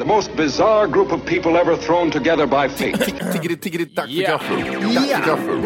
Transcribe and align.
The 0.00 0.06
most 0.06 0.34
bizarre 0.34 0.88
group 0.88 1.12
of 1.12 1.26
people 1.26 1.58
ever 1.58 1.76
thrown 1.76 2.10
together 2.10 2.46
by 2.46 2.68
fate. 2.68 2.94
Tiggeri, 3.32 3.56
tiggeri, 3.56 3.84
tack 3.94 4.08
för 4.08 4.22
gaffel. 4.22 4.56
Tack 4.94 5.08
för 5.08 5.26
gaffel. 5.26 5.60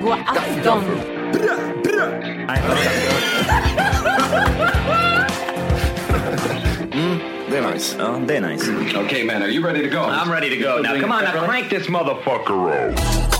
God 0.00 0.18
afton! 0.26 0.84
Mm, 6.92 7.18
det 7.50 7.56
är 7.58 7.72
nice. 7.72 7.96
Ja, 7.98 8.20
det 8.26 8.36
är 8.36 8.40
nice. 8.40 8.70
Mm. 8.70 9.04
okay, 9.04 9.24
man, 9.24 9.42
are 9.42 9.48
you 9.48 9.62
ready 9.66 9.82
to 9.82 9.88
go? 9.88 10.02
I'm 10.02 10.32
ready 10.32 10.48
to 10.48 10.56
go 10.56 10.80
now. 10.82 11.00
Come 11.00 11.12
on, 11.12 11.24
now 11.24 11.46
crank 11.46 11.68
this 11.68 11.88
motherfucker 11.88 12.90
up. 12.90 13.35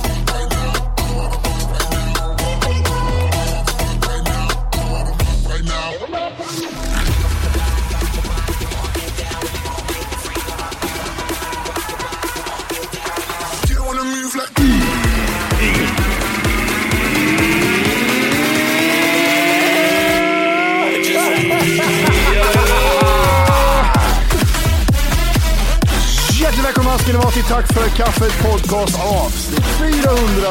Tack 27.49 27.73
för 27.75 27.97
kaffet 27.97 28.43
podcast 28.43 28.97
avsnitt 29.25 29.65
400. 29.65 30.49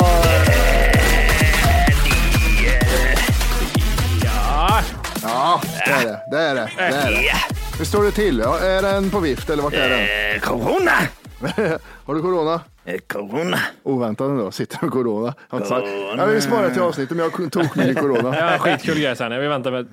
Ja, 5.23 5.61
det 5.85 5.91
är 5.91 6.05
det. 6.05 6.21
Det 6.31 6.37
är 6.37 6.55
det. 6.55 6.69
det, 6.77 6.83
är 6.83 7.11
det. 7.11 7.31
Hur 7.77 7.85
står 7.85 8.03
det 8.03 8.11
till? 8.11 8.39
Ja, 8.39 8.59
är 8.59 8.81
den 8.81 9.09
på 9.09 9.19
vift 9.19 9.49
eller 9.49 9.63
vart 9.63 9.73
är 9.73 9.89
den? 9.89 9.99
Eh, 10.35 10.41
corona! 10.41 10.91
Har 12.05 12.15
du 12.15 12.21
corona? 12.21 12.61
Eh, 12.85 12.99
corona. 13.07 13.59
Oväntat 13.83 14.29
ändå, 14.29 14.51
sitter 14.51 14.77
med 14.81 14.91
corona. 14.91 15.33
Jag 15.49 15.57
har 15.57 15.57
inte 15.57 15.69
sagt. 15.69 15.87
Jag 16.17 16.27
vill 16.27 16.41
spara 16.41 16.69
till 16.69 16.81
avsnittet 16.81 17.17
men 17.17 17.29
jag 17.39 17.51
tog 17.51 17.77
mig 17.77 17.91
i 17.91 17.95
corona. 17.95 18.37
Ja, 18.39 18.57
skitkul 18.59 18.99
grej 18.99 19.15
sen. 19.15 19.39
Vi 19.41 19.47
väntar 19.47 19.71
med... 19.71 19.87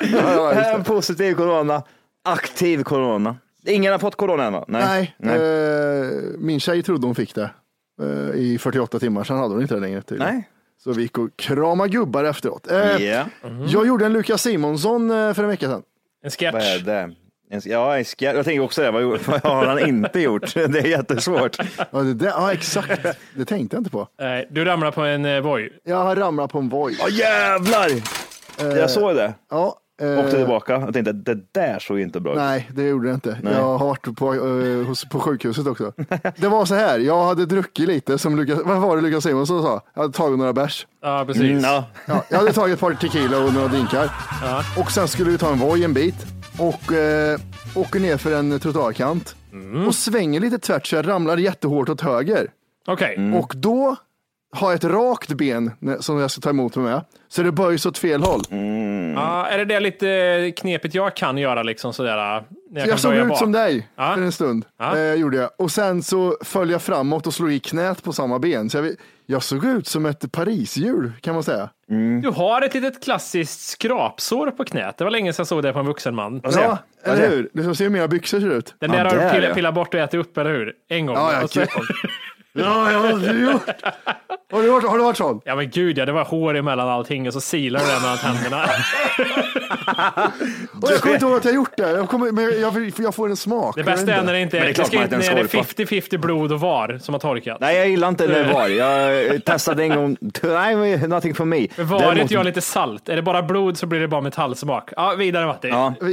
Ja. 0.26 0.52
En 0.52 0.84
positiv 0.84 1.34
corona. 1.34 1.82
Aktiv 2.24 2.82
corona. 2.82 3.36
Ingen 3.66 3.92
har 3.92 3.98
fått 3.98 4.16
corona 4.16 4.44
än 4.44 4.52
va? 4.52 4.64
Nej, 4.68 5.14
eh, 5.22 6.06
min 6.38 6.60
tjej 6.60 6.82
trodde 6.82 7.06
hon 7.06 7.14
fick 7.14 7.34
det 7.34 7.50
eh, 8.02 8.34
i 8.40 8.58
48 8.60 8.98
timmar, 8.98 9.24
sen 9.24 9.36
hade 9.36 9.54
hon 9.54 9.62
inte 9.62 9.74
det 9.74 9.80
längre. 9.80 10.02
tydligen. 10.02 10.34
Nej. 10.34 10.48
Så 10.84 10.92
vi 10.92 11.02
gick 11.02 11.18
och 11.18 11.28
kramade 11.36 11.90
gubbar 11.90 12.24
efteråt. 12.24 12.70
Eh, 12.70 13.02
Ja. 13.04 13.24
Jag 13.68 13.86
gjorde 13.86 14.06
en 14.06 14.12
Lukas 14.12 14.42
Simonsson 14.42 15.10
eh, 15.10 15.32
för 15.34 15.42
en 15.42 15.48
vecka 15.48 15.66
sedan. 15.66 15.82
En 16.24 16.30
sketch. 16.30 16.52
Vad 16.52 16.62
är 16.62 16.78
det? 16.78 16.98
En- 17.52 17.60
Ja, 17.64 17.96
en 17.98 18.04
skär- 18.04 18.34
jag 18.34 18.44
tänker 18.44 18.60
också 18.64 18.82
det. 18.82 18.90
Vad, 18.90 19.02
gjorde- 19.02 19.20
vad 19.26 19.40
har 19.42 19.66
han 19.66 19.78
inte 19.88 20.20
gjort? 20.20 20.54
Det 20.54 20.78
är 20.78 20.86
jättesvårt. 20.86 21.56
Ja, 21.90 21.98
det 22.02 22.14
där, 22.14 22.26
ja 22.26 22.52
exakt. 22.52 23.18
Det 23.36 23.44
tänkte 23.44 23.76
jag 23.76 23.80
inte 23.80 23.90
på. 23.90 24.08
Nej, 24.20 24.48
Du 24.50 24.64
ramlar 24.64 24.90
på 24.90 25.00
en 25.02 25.24
eh, 25.24 25.40
Voi. 25.40 25.68
Jag 25.84 25.96
har 25.96 26.16
ramlat 26.16 26.52
på 26.52 26.58
en 26.58 26.68
Voi. 26.68 26.96
Åh 27.02 27.12
jävlar! 27.12 27.88
Jag 28.76 28.90
såg 28.90 29.14
det. 29.16 29.34
Ja, 29.50 29.66
eh, 29.66 29.70
Åkte 30.00 30.36
tillbaka. 30.36 30.72
Jag 30.72 30.92
tänkte 30.94 31.12
det 31.12 31.38
där 31.52 31.78
såg 31.78 32.00
inte 32.00 32.20
bra 32.20 32.32
ut. 32.32 32.38
Nej, 32.38 32.70
det 32.74 32.82
gjorde 32.82 33.08
det 33.08 33.14
inte. 33.14 33.38
Jag 33.42 33.78
har 33.78 33.86
varit 33.86 34.16
på, 34.16 34.34
eh, 34.34 34.86
hos, 34.86 35.04
på 35.04 35.20
sjukhuset 35.20 35.66
också. 35.66 35.92
Det 36.36 36.48
var 36.48 36.64
så 36.64 36.74
här, 36.74 36.98
jag 36.98 37.24
hade 37.24 37.46
druckit 37.46 37.88
lite 37.88 38.18
som 38.18 38.36
Lukas, 38.36 38.58
vad 38.64 38.80
var 38.80 38.96
det 38.96 39.02
Lukas 39.02 39.24
Simonsson 39.24 39.62
sa? 39.62 39.80
Jag 39.94 40.02
hade 40.02 40.14
tagit 40.14 40.38
några 40.38 40.52
bärs. 40.52 40.86
Ja, 41.02 41.24
precis. 41.26 41.42
Mm, 41.42 41.60
ja. 41.64 41.84
Ja, 42.06 42.24
jag 42.28 42.38
hade 42.38 42.52
tagit 42.52 42.74
ett 42.74 42.80
par 42.80 42.94
tequila 42.94 43.44
och 43.44 43.54
några 43.54 43.68
drinkar. 43.68 44.10
Och 44.78 44.90
sen 44.90 45.08
skulle 45.08 45.30
vi 45.30 45.38
ta 45.38 45.52
en 45.52 45.58
Voi 45.58 45.84
en 45.84 45.94
bit 45.94 46.26
och 46.58 46.92
eh, 46.92 47.40
åker 47.74 48.00
ner 48.00 48.16
för 48.16 48.34
en 48.34 48.60
trottoarkant 48.60 49.36
och 49.86 49.94
svänger 49.94 50.40
lite 50.40 50.58
tvärt 50.58 50.86
så 50.86 50.96
jag 50.96 51.08
ramlar 51.08 51.36
jättehårt 51.36 51.88
åt 51.88 52.00
höger. 52.00 52.50
Okej. 52.86 53.14
Mm. 53.16 53.34
Och 53.34 53.52
då 53.56 53.96
har 54.52 54.68
jag 54.70 54.76
ett 54.76 54.84
rakt 54.84 55.28
ben 55.32 55.70
som 56.00 56.18
jag 56.18 56.30
ska 56.30 56.40
ta 56.40 56.50
emot 56.50 56.76
mig 56.76 56.84
med. 56.84 57.04
Så 57.28 57.42
det 57.42 57.52
böjs 57.52 57.86
åt 57.86 57.98
fel 57.98 58.22
håll. 58.22 58.40
Ja, 59.14 59.46
är 59.46 59.58
det 59.58 59.64
det 59.64 59.80
lite 59.80 60.52
knepigt 60.56 60.94
jag 60.94 61.16
kan 61.16 61.38
göra 61.38 61.62
liksom 61.62 61.92
sådär? 61.92 62.16
När 62.16 62.24
jag, 62.24 62.44
Jag, 62.80 62.88
kan 62.88 62.98
såg 62.98 63.14
ut 63.14 63.28
bak? 63.28 63.38
som 63.38 63.52
dig 63.52 63.88
Ja. 63.96 64.14
för 64.14 64.22
en 64.22 64.32
stund. 64.32 64.64
Ja. 64.78 64.96
Eh, 64.98 65.14
gjorde 65.14 65.36
jag. 65.36 65.50
Och 65.58 65.70
sen 65.70 66.02
så 66.02 66.36
föll 66.44 66.70
jag 66.70 66.82
framåt 66.82 67.26
och 67.26 67.34
slog 67.34 67.52
i 67.52 67.58
knät 67.60 68.02
på 68.02 68.12
samma 68.12 68.38
ben. 68.38 68.70
Så 68.70 68.78
jag, 68.78 68.92
jag 69.26 69.42
såg 69.42 69.64
ut 69.64 69.86
som 69.86 70.06
ett 70.06 70.32
Parishjul 70.32 71.12
kan 71.20 71.34
man 71.34 71.42
säga. 71.42 71.68
Du 72.22 72.28
har 72.28 72.62
ett 72.62 72.74
litet 72.74 73.02
klassiskt 73.04 73.60
skrapsår 73.60 74.50
på 74.50 74.64
knät. 74.64 74.96
Det 74.98 75.04
var 75.04 75.10
länge 75.10 75.32
sedan 75.32 75.40
jag 75.42 75.46
såg 75.46 75.62
det 75.62 75.72
på 75.72 75.78
en 75.78 75.86
vuxen 75.86 76.14
man. 76.14 76.40
Ja, 76.44 76.50
jag? 76.62 76.78
Eller 77.14 77.30
hur? 77.30 77.48
Du 77.52 77.64
får 77.64 77.74
se 77.74 77.84
hur 77.84 77.90
mina 77.90 78.08
byxor 78.08 78.40
ser 78.40 78.50
ut. 78.50 78.74
Den 78.78 78.90
där 78.90 78.98
Ja, 78.98 79.04
har 79.04 79.30
du 79.30 79.40
pillat, 79.40 79.54
pillat 79.54 79.74
bort 79.74 79.94
och 79.94 80.00
ätit 80.00 80.20
upp, 80.20 80.38
eller 80.38 80.50
hur? 80.50 80.72
En 80.88 81.06
gång. 81.06 81.16
Ja, 81.16 81.32
ja, 81.32 81.48
så- 81.48 81.60
kul. 81.60 81.68
Ja, 82.52 82.92
jag 82.92 83.02
har 84.50 84.62
du 84.62 84.68
varit, 84.68 84.84
har 84.88 84.98
du 84.98 85.04
varit 85.04 85.16
sån? 85.16 85.40
ja, 85.44 85.56
men 85.56 85.70
gud 85.70 85.98
ja, 85.98 86.06
det 86.06 86.12
var 86.12 86.24
hår 86.24 86.56
emellan 86.56 86.88
allting 86.88 87.26
och 87.26 87.32
så 87.32 87.40
silar 87.40 87.80
du 87.80 87.86
det 87.86 88.00
mellan 88.00 88.18
tänderna. 88.18 88.64
Och 90.82 90.90
jag 90.90 91.00
kommer 91.00 91.14
inte 91.14 91.26
ihåg 91.26 91.36
att 91.36 91.44
jag 91.44 91.54
gjort 91.54 91.76
det. 91.76 91.90
Jag, 91.90 92.08
kommer, 92.08 92.32
men 92.32 92.60
jag, 92.60 92.92
jag 92.98 93.14
får 93.14 93.28
en 93.28 93.36
smak. 93.36 93.76
Det 93.76 93.82
bästa 93.84 94.12
är 94.12 94.14
inte. 94.14 94.26
när 94.26 94.32
det 94.32 94.40
inte 94.40 94.56
Men 94.56 94.62
det 94.62 94.64
är, 94.64 94.64
är 94.64 94.68
det 94.68 94.74
klart 94.74 94.86
ska 94.86 95.02
inte, 95.02 95.16
när 95.16 95.34
det 95.34 95.40
är 95.40 95.84
50-50 95.84 96.18
blod 96.18 96.52
och 96.52 96.60
var 96.60 96.98
som 97.02 97.14
har 97.14 97.18
torkat. 97.20 97.60
Nej, 97.60 97.76
jag 97.76 97.88
gillar 97.88 98.08
inte 98.08 98.26
det 98.26 98.52
var. 98.52 98.68
Jag 98.68 99.44
testade 99.44 99.82
en 99.82 99.96
gång. 99.96 100.16
Nej, 100.42 101.08
nothing 101.08 101.34
for 101.34 101.44
me. 101.44 101.66
Men 101.76 101.86
varet 101.86 102.04
Däremot- 102.04 102.30
gör 102.30 102.44
lite 102.44 102.60
salt. 102.60 103.08
Är 103.08 103.16
det 103.16 103.22
bara 103.22 103.42
blod 103.42 103.78
så 103.78 103.86
blir 103.86 104.00
det 104.00 104.08
bara 104.08 104.20
metallsmak. 104.20 104.90
Ja, 104.96 105.14
vidare 105.18 105.46
Matti. 105.46 105.68
Ja. 105.68 105.94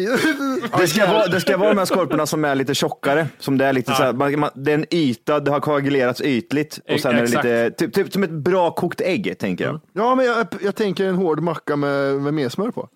Det 0.77 0.87
ska, 0.87 1.07
vara, 1.07 1.27
det 1.27 1.41
ska 1.41 1.57
vara 1.57 1.69
de 1.69 1.77
här 1.77 1.85
skorporna 1.85 2.25
som 2.25 2.45
är 2.45 2.55
lite 2.55 2.75
tjockare. 2.75 3.27
Som 3.39 3.57
det, 3.57 3.65
är 3.65 3.73
lite 3.73 3.91
så 3.95 4.03
här, 4.03 4.13
man, 4.13 4.39
man, 4.39 4.49
det 4.53 4.71
är 4.71 4.75
en 4.75 4.85
yta, 4.93 5.39
det 5.39 5.51
har 5.51 5.59
koagulerats 5.59 6.21
ytligt. 6.21 6.79
Och 6.93 6.99
sen 6.99 7.11
är 7.11 7.17
det 7.17 7.23
Exakt. 7.23 7.43
lite, 7.45 7.71
typ, 7.71 7.93
typ 7.93 8.13
som 8.13 8.23
ett 8.27 8.33
bra 8.33 8.71
kokt 8.71 9.01
ägg, 9.01 9.35
tänker 9.39 9.65
jag. 9.65 9.79
Ja, 9.93 10.15
men 10.15 10.25
jag, 10.25 10.47
jag 10.61 10.75
tänker 10.75 11.05
en 11.05 11.15
hård 11.15 11.39
macka 11.39 11.75
med, 11.75 12.15
med 12.21 12.33
mer 12.33 12.49
smör 12.49 12.71
på. 12.71 12.89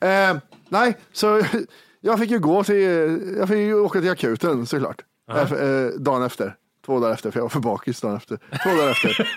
Eh, 0.00 0.36
nej, 0.68 0.96
så 1.12 1.42
jag 2.00 2.18
fick 2.18 2.30
ju 2.30 2.38
gå 2.38 2.64
till, 2.64 3.34
jag 3.38 3.48
fick 3.48 3.58
ju 3.58 3.74
åka 3.74 4.00
till 4.00 4.10
akuten 4.10 4.66
såklart. 4.66 5.02
Eh, 5.32 5.52
eh, 5.52 5.86
dagen 5.98 6.22
efter. 6.22 6.54
Två 6.86 7.00
dagar 7.00 7.14
efter, 7.14 7.30
för 7.30 7.38
jag 7.38 7.44
var 7.44 7.48
för 7.48 7.60
bakis 7.60 8.00
dagen 8.00 8.16
efter. 8.16 8.36
Två 8.36 8.70
dagar 8.76 8.90
efter. 8.90 9.28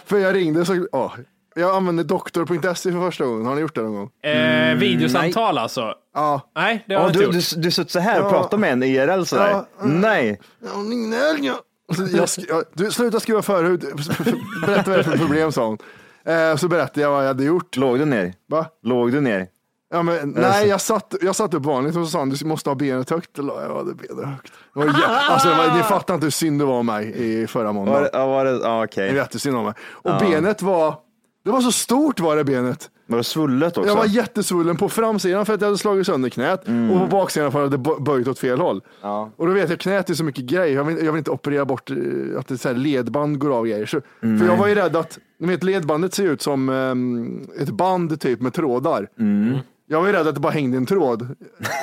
för 0.06 0.18
jag 0.18 0.34
ringde 0.34 0.64
så, 0.64 0.86
ja. 0.92 1.12
Jag 1.58 1.76
använde 1.76 2.02
doktor.se 2.02 2.92
för 2.92 3.00
första 3.00 3.24
gången. 3.24 3.46
Har 3.46 3.54
ni 3.54 3.60
gjort 3.60 3.74
det 3.74 3.82
någon 3.82 3.94
gång? 3.94 4.10
Eh, 4.22 4.74
videosamtal 4.74 5.58
alltså? 5.58 5.94
Ja. 6.14 6.40
Nej, 6.54 6.84
det 6.88 6.94
har 6.94 7.00
jag 7.00 7.04
Ja, 7.04 7.08
inte 7.08 7.18
du, 7.18 7.24
gjort. 7.24 7.50
du, 7.54 7.60
du 7.60 7.70
suttit 7.70 7.90
så 7.90 7.98
här 8.00 8.22
och 8.24 8.30
pratat 8.30 8.60
med 8.60 8.72
en 8.72 8.82
IRL 8.82 9.24
sådär? 9.24 9.50
Ja, 9.50 9.66
mm. 9.84 10.00
Nej. 10.00 10.40
Ja, 10.60 11.36
ja. 11.40 11.54
Jag, 12.12 12.28
jag, 12.48 12.64
du, 12.72 12.90
sluta 12.90 13.20
skruva 13.20 13.42
förhud. 13.42 13.80
Berätta 14.66 14.90
vad 14.90 14.98
det 14.98 15.00
är 15.00 15.02
för 15.02 15.18
problem, 15.18 15.52
sa 15.52 15.66
hon. 15.66 15.78
Eh, 16.24 16.56
så 16.56 16.68
berättade 16.68 17.00
jag 17.00 17.10
vad 17.10 17.22
jag 17.22 17.28
hade 17.28 17.44
gjort. 17.44 17.76
Låg 17.76 17.98
du 17.98 18.04
ner? 18.04 18.34
Va? 18.48 18.66
Låg 18.82 19.12
du 19.12 19.20
ner? 19.20 19.46
Ja, 19.90 20.02
men, 20.02 20.30
nej, 20.36 20.68
jag 20.68 20.80
satt, 20.80 21.14
jag 21.22 21.36
satt 21.36 21.54
upp 21.54 21.64
vanligt 21.64 21.96
och 21.96 22.04
så 22.04 22.10
sa 22.10 22.18
han 22.18 22.30
du 22.30 22.44
måste 22.46 22.70
ha 22.70 22.74
benet 22.74 23.10
högt. 23.10 23.30
Jag 23.34 23.44
hade 23.76 23.94
benet 23.94 24.26
högt. 24.26 24.52
Det 24.74 24.80
var, 24.80 24.86
alltså, 25.30 25.48
det 25.48 25.54
var, 25.54 25.76
ni 25.76 25.82
fattar 25.82 26.14
inte 26.14 26.26
hur 26.26 26.30
synd 26.30 26.60
det 26.60 26.64
var 26.64 26.74
om 26.78 26.86
mig 26.86 27.12
i 27.42 27.46
förra 27.46 27.64
Var, 27.64 27.72
måndagen. 27.72 28.02
det- 28.02 28.10
ja, 28.12 28.26
var 28.26 28.44
det, 28.44 28.50
ja, 28.50 28.78
Det 28.78 28.84
okej. 28.84 29.08
var 29.08 29.16
jättesynd 29.16 29.56
om 29.56 29.64
mig. 29.64 29.74
Och 29.90 30.18
benet 30.20 30.62
var, 30.62 30.94
Det 31.44 31.50
var 31.50 31.60
så 31.60 31.72
stort 31.72 32.20
var 32.20 32.36
det 32.36 32.44
benet. 32.44 32.90
Var 33.06 33.18
det 33.18 33.24
svullet 33.24 33.78
också? 33.78 33.90
Jag 33.90 33.96
var 33.96 34.04
jättesvullen 34.06 34.76
på 34.76 34.88
framsidan 34.88 35.46
för 35.46 35.54
att 35.54 35.60
jag 35.60 35.68
hade 35.68 35.78
slagit 35.78 36.06
sönder 36.06 36.28
knät 36.28 36.60
och 36.92 37.00
på 37.00 37.06
baksidan 37.10 37.52
för 37.52 37.64
att 37.64 37.72
jag 37.72 37.78
hade 37.78 38.00
böjt 38.02 38.28
åt 38.28 38.38
fel 38.38 38.58
håll. 38.60 38.80
Ja. 39.02 39.30
Och 39.36 39.46
då 39.46 39.52
vet 39.52 39.70
jag 39.70 39.80
knät 39.80 40.10
är 40.10 40.14
så 40.14 40.24
mycket 40.24 40.44
grej. 40.44 40.72
Jag 40.72 40.84
vill, 40.84 41.04
jag 41.04 41.12
vill 41.12 41.18
inte 41.18 41.30
operera 41.30 41.64
bort 41.64 41.90
eh, 41.90 41.96
att 42.38 42.48
det 42.48 42.58
så 42.58 42.68
här 42.68 42.76
ledband 42.76 43.38
går 43.38 43.56
av 43.58 43.66
grejer. 43.66 43.86
Så, 43.86 44.00
För 44.20 44.46
jag 44.46 44.56
var 44.56 44.66
ju 44.66 44.74
rädd 44.74 44.96
att, 44.96 45.18
ni 45.40 45.48
vet 45.48 45.62
ledbandet 45.62 46.14
ser 46.14 46.24
ut 46.24 46.42
som 46.42 46.68
ehm, 46.68 47.48
ett 47.60 47.70
band 47.70 48.20
typ 48.20 48.40
med 48.40 48.54
trådar. 48.54 49.08
Jag 49.88 50.00
var 50.00 50.06
ju 50.06 50.12
rädd 50.12 50.28
att 50.28 50.34
det 50.34 50.40
bara 50.40 50.52
hängde 50.52 50.76
en 50.76 50.86
tråd, 50.86 51.28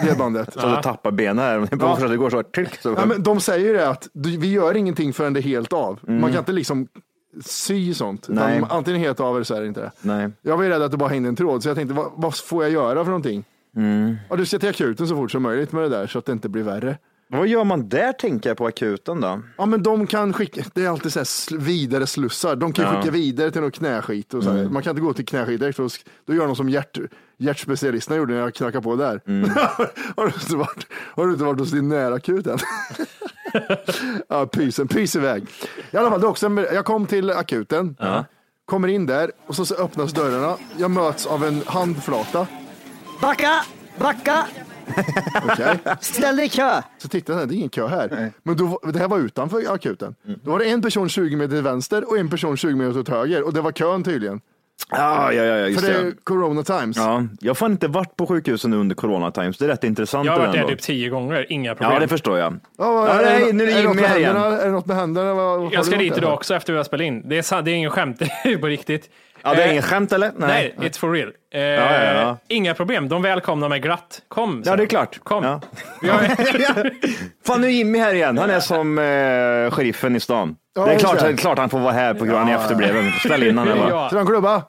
ledbandet. 0.06 0.54
Så 0.60 0.76
du 0.76 0.82
tappar 0.82 1.12
benen 1.12 1.40
här. 1.40 1.66
På 1.66 1.96
Ja. 2.00 2.08
Det 2.08 2.18
går 2.18 2.30
så. 2.30 2.44
Tryck, 2.44 2.82
så. 2.82 2.90
Ja, 2.98 3.06
men 3.06 3.24
de 3.24 3.40
säger 3.40 3.68
ju 3.68 3.74
det 3.74 3.90
att 3.90 4.08
vi 4.14 4.52
gör 4.52 4.78
ingenting 4.78 5.14
förrän 5.14 5.34
det 5.34 5.40
är 5.40 5.42
helt 5.42 5.74
av. 5.74 6.00
Man 6.02 6.32
kan 6.32 6.40
inte 6.40 6.52
liksom 6.52 6.88
sy 7.46 7.94
sånt. 7.94 8.26
Nej. 8.30 8.62
Antingen 8.70 9.00
helt 9.02 9.20
av 9.20 9.36
eller 9.36 9.44
så 9.44 9.54
är 9.56 9.62
det 9.62 9.68
inte 9.68 9.82
det. 9.82 9.92
Nej. 10.02 10.30
Jag 10.42 10.58
var 10.58 10.64
ju 10.64 10.70
rädd 10.70 10.82
att 10.82 10.92
det 10.92 10.98
bara 10.98 11.10
hängde 11.10 11.30
en 11.30 11.36
tråd 11.36 11.64
så 11.64 11.70
jag 11.70 11.76
tänkte 11.78 11.94
vad, 11.96 12.12
vad 12.16 12.36
får 12.36 12.64
jag 12.64 12.72
göra 12.72 13.04
för 13.04 13.12
någonting? 13.12 13.44
Ja, 14.30 14.36
du 14.36 14.46
ska 14.46 14.60
till 14.60 14.70
akuten 14.70 15.08
så 15.08 15.16
fort 15.16 15.32
som 15.32 15.44
möjligt 15.44 15.72
med 15.72 15.84
det 15.84 15.90
där 15.90 16.08
så 16.08 16.20
att 16.20 16.26
det 16.26 16.32
inte 16.32 16.50
blir 16.50 16.64
värre. 16.64 16.98
Vad 17.28 17.48
gör 17.48 17.64
man 17.64 17.90
där 17.90 18.14
tänker 18.14 18.50
jag 18.50 18.58
på 18.58 18.66
akuten 18.68 19.22
då? 19.22 19.42
Ja 19.58 19.66
men 19.66 19.84
de 19.84 20.08
kan 20.08 20.34
skicka, 20.34 20.62
det 20.74 20.86
är 20.86 20.90
alltid 20.90 21.14
så 21.14 21.20
här 21.20 21.58
vidare 21.58 22.08
slussar. 22.08 22.56
De 22.56 22.74
kan 22.74 22.96
skicka 22.96 23.12
vidare 23.12 23.52
till 23.52 23.62
någon 23.62 23.72
knäskit. 23.72 24.34
Och 24.34 24.44
så 24.44 24.52
här. 24.52 24.64
Man 24.70 24.84
kan 24.84 24.90
inte 24.92 25.02
gå 25.02 25.14
till 25.14 25.26
knäskit 25.26 25.60
direkt. 25.60 25.78
Då, 25.78 25.84
sk- 25.84 26.06
då 26.26 26.34
gör 26.34 26.48
de 26.48 26.56
som 26.56 26.70
hjärt, 26.70 26.98
hjärtspecialisterna 27.38 28.18
gjorde 28.18 28.34
när 28.34 28.40
jag 28.42 28.54
knackade 28.54 28.84
på 28.84 28.96
där. 28.96 29.22
har, 30.16 30.26
du 30.26 30.32
inte 30.42 30.56
varit, 30.56 30.88
har 30.92 31.26
du 31.28 31.32
inte 31.34 31.44
varit 31.46 31.60
hos 31.60 31.72
din 31.72 31.90
närakut 31.90 32.48
än? 32.48 32.58
ja, 34.28 34.46
pysen, 34.46 34.88
pys 34.88 35.16
iväg. 35.16 35.44
I 35.92 35.98
alla 35.98 36.10
fall, 36.10 36.22
det 36.22 36.28
också 36.28 36.46
en, 36.46 36.58
jag 36.58 36.86
kom 36.86 37.06
till 37.08 37.32
akuten. 37.32 37.96
Kommer 38.66 38.88
in 38.88 39.06
där 39.06 39.32
och 39.48 39.56
så, 39.56 39.66
så 39.66 39.76
öppnas 39.76 40.14
dörrarna. 40.14 40.56
Jag 40.78 40.92
möts 40.92 41.26
av 41.26 41.44
en 41.44 41.62
handflata. 41.66 42.48
Backa! 43.22 43.66
Backa! 43.98 44.48
Okej. 45.52 45.80
Ställ 46.02 46.36
dig 46.36 46.46
i 46.46 46.50
kö! 46.50 46.82
Så 46.98 47.08
tittade 47.08 47.40
jag, 47.40 47.50
det 47.50 47.54
är 47.54 47.58
ingen 47.58 47.70
kö 47.70 47.88
här. 47.88 48.32
Men 48.44 48.58
då, 48.58 48.80
det 48.94 49.00
här 49.00 49.08
var 49.08 49.20
utanför 49.20 49.74
akuten. 49.74 50.16
Då 50.44 50.52
var 50.52 50.60
det 50.60 50.66
en 50.66 50.82
person 50.82 51.10
20 51.10 51.36
meter 51.36 51.56
till 51.56 51.64
vänster 51.64 52.10
och 52.10 52.18
en 52.18 52.30
person 52.30 52.58
20 52.58 52.76
meter 52.76 53.04
till 53.04 53.14
höger. 53.14 53.44
Och 53.44 53.54
det 53.54 53.62
var 53.62 53.72
kön 53.72 54.04
tydligen. 54.04 54.42
Ja, 54.90 55.34
ja, 55.34 55.44
ja, 55.44 55.58
ja 55.58 55.68
just 55.68 55.82
För 55.86 55.88
det 55.94 56.00
är 56.00 56.14
corona 56.24 56.64
times. 56.64 56.98
Ja, 56.98 57.24
jag 57.40 57.50
har 57.50 57.56
fan 57.56 57.72
inte 57.72 57.88
varit 57.88 58.16
på 58.16 58.28
sjukhusen 58.28 58.72
nu 58.72 58.78
under 58.78 58.96
corona 58.96 59.32
times. 59.32 59.58
Det 59.58 59.66
är 59.66 59.70
rätt 59.70 59.84
intressant. 59.84 60.26
Jag 60.26 60.34
har 60.34 60.40
varit 60.40 60.54
där 60.54 60.68
typ 60.68 60.82
tio 60.82 61.10
gånger, 61.10 61.46
inga 61.50 61.76
problem. 61.76 61.94
Ja, 61.94 62.00
det 62.00 62.08
förstår 62.08 62.38
jag. 62.38 62.54
Ja, 62.78 63.08
Ja, 63.08 63.14
är, 63.22 63.40
nej, 63.40 63.54
nu 63.54 63.64
är 63.64 63.68
det 63.76 63.82
Jimmy 63.82 64.02
här 64.02 64.18
igen. 64.18 64.36
är 64.36 64.66
det 64.66 64.72
något 64.72 64.86
med 64.86 64.96
händerna? 64.98 65.34
Vad- 65.34 65.74
Jag 65.74 65.86
ska 65.86 65.96
dit 65.98 66.18
idag 66.18 66.34
också 66.34 66.56
efter 66.56 66.74
vi 66.74 66.78
har 66.78 66.84
spelat 66.84 67.06
in. 67.06 67.30
Det 67.30 67.38
är, 67.52 67.62
det 67.62 67.72
är 67.72 67.76
ingen 67.76 67.90
skämt, 67.92 68.20
det 68.44 68.50
är 68.54 68.58
på 68.58 68.68
riktigt. 68.68 69.10
Ja, 69.44 69.54
det 69.54 69.62
är 69.64 69.68
Eh, 69.68 69.72
inget 69.74 69.86
skämt 69.86 70.14
eller? 70.14 70.32
Nej, 70.38 70.76
it's 70.80 71.00
for 71.00 71.12
real. 71.12 71.32
Eh, 71.54 71.62
ja, 71.62 72.14
ja. 72.14 72.38
Inga 72.48 72.74
problem, 72.74 73.10
de 73.10 73.22
välkomnar 73.22 73.70
mig 73.70 73.80
glatt. 73.80 74.22
Kom. 74.28 74.62
Ja, 74.66 74.72
sa 74.72 74.76
det 74.78 74.84
är 74.84 74.88
klart. 74.88 75.20
Kom. 75.24 75.44
Ja. 75.44 75.60
Fan, 77.46 77.62
nu 77.62 77.68
är 77.68 77.72
Jimmy 77.72 78.00
här 78.00 78.14
igen. 78.14 78.38
Han 78.38 78.50
är 78.50 78.60
som 78.60 78.98
eh, 78.98 79.04
sheriffen 79.76 80.16
i 80.16 80.20
stan. 80.20 80.56
Ja, 80.76 80.86
det 80.86 80.94
är 80.94 81.00
klart, 81.00 81.20
det. 81.20 81.28
är 81.28 81.38
klart 81.38 81.58
han 81.58 81.70
får 81.70 81.80
vara 81.80 81.92
här 81.94 82.14
på 82.14 82.26
grund 82.26 82.40
av 82.40 82.50
efterbliven. 82.50 83.12
Ställ 83.12 83.44
in 83.44 83.58
honom. 83.58 83.78
Ja. 83.90 84.10
Ha 84.12 84.20
en 84.20 84.26
klubba? 84.26 84.64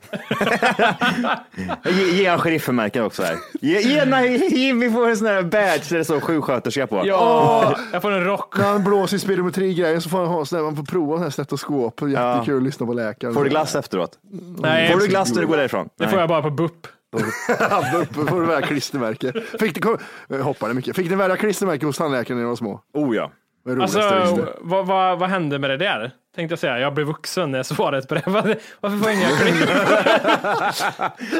Ge, 1.84 2.04
ge 2.10 2.28
han 2.28 2.38
sheriffenmärken 2.38 3.04
också 3.04 3.22
här. 3.22 3.36
Ge, 3.60 3.80
ge, 3.80 4.04
nej, 4.04 4.54
Jimmy 4.58 4.90
får 4.90 5.08
en 5.08 5.16
sån 5.16 5.26
här 5.26 5.42
badge 5.42 5.88
där 5.90 5.98
det 5.98 6.04
står 6.04 6.20
sjuksköterska 6.20 6.86
på. 6.86 7.02
ja, 7.04 7.76
jag 7.92 8.02
får 8.02 8.10
en 8.12 8.24
rock. 8.24 8.58
När 8.58 8.64
han 8.64 8.84
blåser 8.84 9.16
i 9.16 9.20
spirometri-grejen 9.20 10.00
så 10.02 10.08
får 10.08 10.18
han 10.18 10.26
ha 10.26 10.44
sån 10.44 10.56
här, 10.58 10.64
man 10.64 10.76
får 10.76 10.84
prova 10.84 11.16
sån 11.16 11.22
här 11.22 11.30
stetoskop. 11.30 12.00
Jättekul 12.08 12.56
att 12.56 12.62
lyssna 12.62 12.86
på 12.86 12.92
läkaren. 12.92 13.34
Får 13.34 13.44
du 13.44 13.50
glass 13.50 13.74
efteråt? 13.74 14.10
Nej, 14.58 14.92
Får 14.92 15.00
du 15.00 15.06
glass 15.06 15.34
när 15.34 15.40
du 15.40 15.46
går 15.46 15.56
därifrån? 15.56 15.88
Det 15.98 16.08
får 16.08 16.18
jag 16.20 16.28
bara 16.28 16.42
på 16.42 16.50
BUP. 16.50 16.73
Uppe 17.14 18.14
får 18.30 18.40
du 18.40 18.46
välja 18.46 18.66
klistermärke. 18.66 19.32
Fick 19.60 19.74
du, 19.74 19.80
kom, 19.80 19.98
jag 20.28 20.38
hoppade 20.38 20.74
mycket. 20.74 20.96
Fick 20.96 21.10
ni 21.10 21.16
välja 21.16 21.36
klistermärke 21.36 21.86
hos 21.86 21.96
tandläkaren 21.98 22.36
när 22.38 22.44
ni 22.44 22.48
var 22.48 22.56
små? 22.56 22.80
Oh 22.94 23.16
ja. 23.16 23.30
Jag 23.66 23.82
Alltså, 23.82 24.46
vad, 24.60 24.86
vad, 24.86 25.18
vad 25.18 25.30
hände 25.30 25.58
med 25.58 25.70
det 25.70 25.76
där? 25.76 26.10
Tänkte 26.36 26.52
jag 26.52 26.58
säga, 26.58 26.78
jag 26.78 26.94
blev 26.94 27.06
vuxen 27.06 27.54
är 27.54 27.62
svaret 27.62 28.08
på 28.08 28.14
det. 28.14 28.22
Vad- 28.26 28.56
Varför 28.80 28.96
får 28.98 29.10
jag 29.10 29.18
inga 29.20 29.28
klister? 29.36 29.80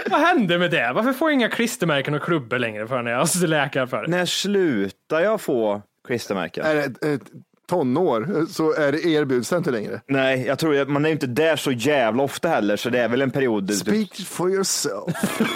vad 0.10 0.20
hände 0.20 0.58
med 0.58 0.70
det? 0.70 0.92
Varför 0.94 1.12
får 1.12 1.30
jag 1.30 1.34
inga 1.34 1.48
klistermärken 1.48 2.14
och 2.14 2.22
klubbor 2.22 2.58
längre 2.58 2.86
för 2.86 3.02
när 3.02 3.10
jag 3.10 3.28
läkare 3.46 3.86
för? 3.86 4.06
När 4.06 4.26
slutar 4.26 5.20
jag 5.20 5.40
få 5.40 5.82
klistermärken? 6.06 6.64
Är 6.66 6.74
det 6.74 7.20
tonår 7.66 8.46
så 8.48 8.72
är 8.74 8.92
det 8.92 9.06
erbjuds 9.06 9.48
det 9.48 9.56
inte 9.56 9.70
längre. 9.70 10.00
Nej, 10.06 10.46
jag 10.46 10.58
tror 10.58 10.78
att 10.78 10.88
man 10.88 11.04
är 11.04 11.10
inte 11.10 11.26
där 11.26 11.56
så 11.56 11.72
jävla 11.72 12.22
ofta 12.22 12.48
heller, 12.48 12.76
så 12.76 12.90
det 12.90 12.98
är 12.98 13.08
väl 13.08 13.22
en 13.22 13.30
period. 13.30 13.74
Speak 13.74 14.14
for 14.26 14.50
yourself. 14.50 15.40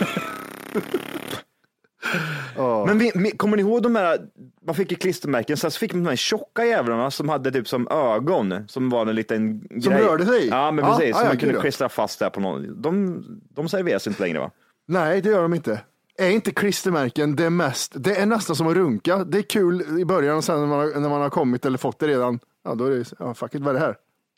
Men 2.87 2.99
vi, 2.99 3.13
vi, 3.15 3.31
kommer 3.31 3.57
ni 3.57 3.63
ihåg 3.63 3.83
de 3.83 3.97
här, 3.97 4.19
man 4.67 4.75
fick 4.75 4.91
ju 4.91 4.97
klistermärken, 4.97 5.57
sen 5.57 5.71
så 5.71 5.79
fick 5.79 5.95
man 5.95 6.05
de 6.05 6.09
här 6.09 6.17
tjocka 6.17 6.65
jävlarna 6.65 7.11
som 7.11 7.29
hade 7.29 7.53
typ 7.53 7.69
som 7.69 7.89
ögon, 7.89 8.65
som 8.69 8.91
var 8.91 9.07
en 9.07 9.15
liten 9.15 9.61
Som 9.83 9.93
grej. 9.93 10.05
rörde 10.05 10.27
sig? 10.27 10.49
Ja, 10.49 10.71
men 10.71 10.85
precis. 10.85 11.09
ja, 11.09 11.17
som 11.17 11.27
man 11.27 11.37
kunde 11.39 11.61
klistra 11.61 11.89
fast 11.89 12.19
där 12.19 12.31
på 12.31 12.41
någon. 12.41 12.83
De, 12.83 13.25
de 13.55 13.69
serveras 13.69 14.07
inte 14.07 14.23
längre 14.23 14.39
va? 14.39 14.51
Nej, 14.87 15.23
det 15.23 15.29
gör 15.29 15.43
de 15.43 15.55
inte. 15.55 15.81
Är 16.19 16.31
inte 16.31 16.51
klistermärken 16.51 17.37
det 17.37 17.51
mest, 17.51 17.93
det 17.97 18.17
är 18.17 18.27
nästan 18.27 18.57
som 18.57 18.67
att 18.69 18.75
runka. 18.77 19.25
Det 19.25 19.39
är 19.39 19.43
kul 19.43 20.01
i 20.01 20.05
början 20.05 20.37
och 20.37 20.45
sen 20.45 20.61
när 20.61 20.67
man, 20.67 20.79
har- 20.79 21.01
när 21.01 21.09
man 21.09 21.21
har 21.21 21.31
kommit 21.31 21.67
eller 21.67 21.79
fått 21.79 21.99
det 21.99 22.07
redan, 22.09 22.41
ja 22.65 22.75
då 22.75 22.85
är 22.85 22.91
det, 22.91 23.05
ja 23.19 23.35
fuck 23.35 23.55
it, 23.55 23.61
vad 23.63 23.77
är 23.77 23.81
det 23.81 23.87
här? 23.87 23.97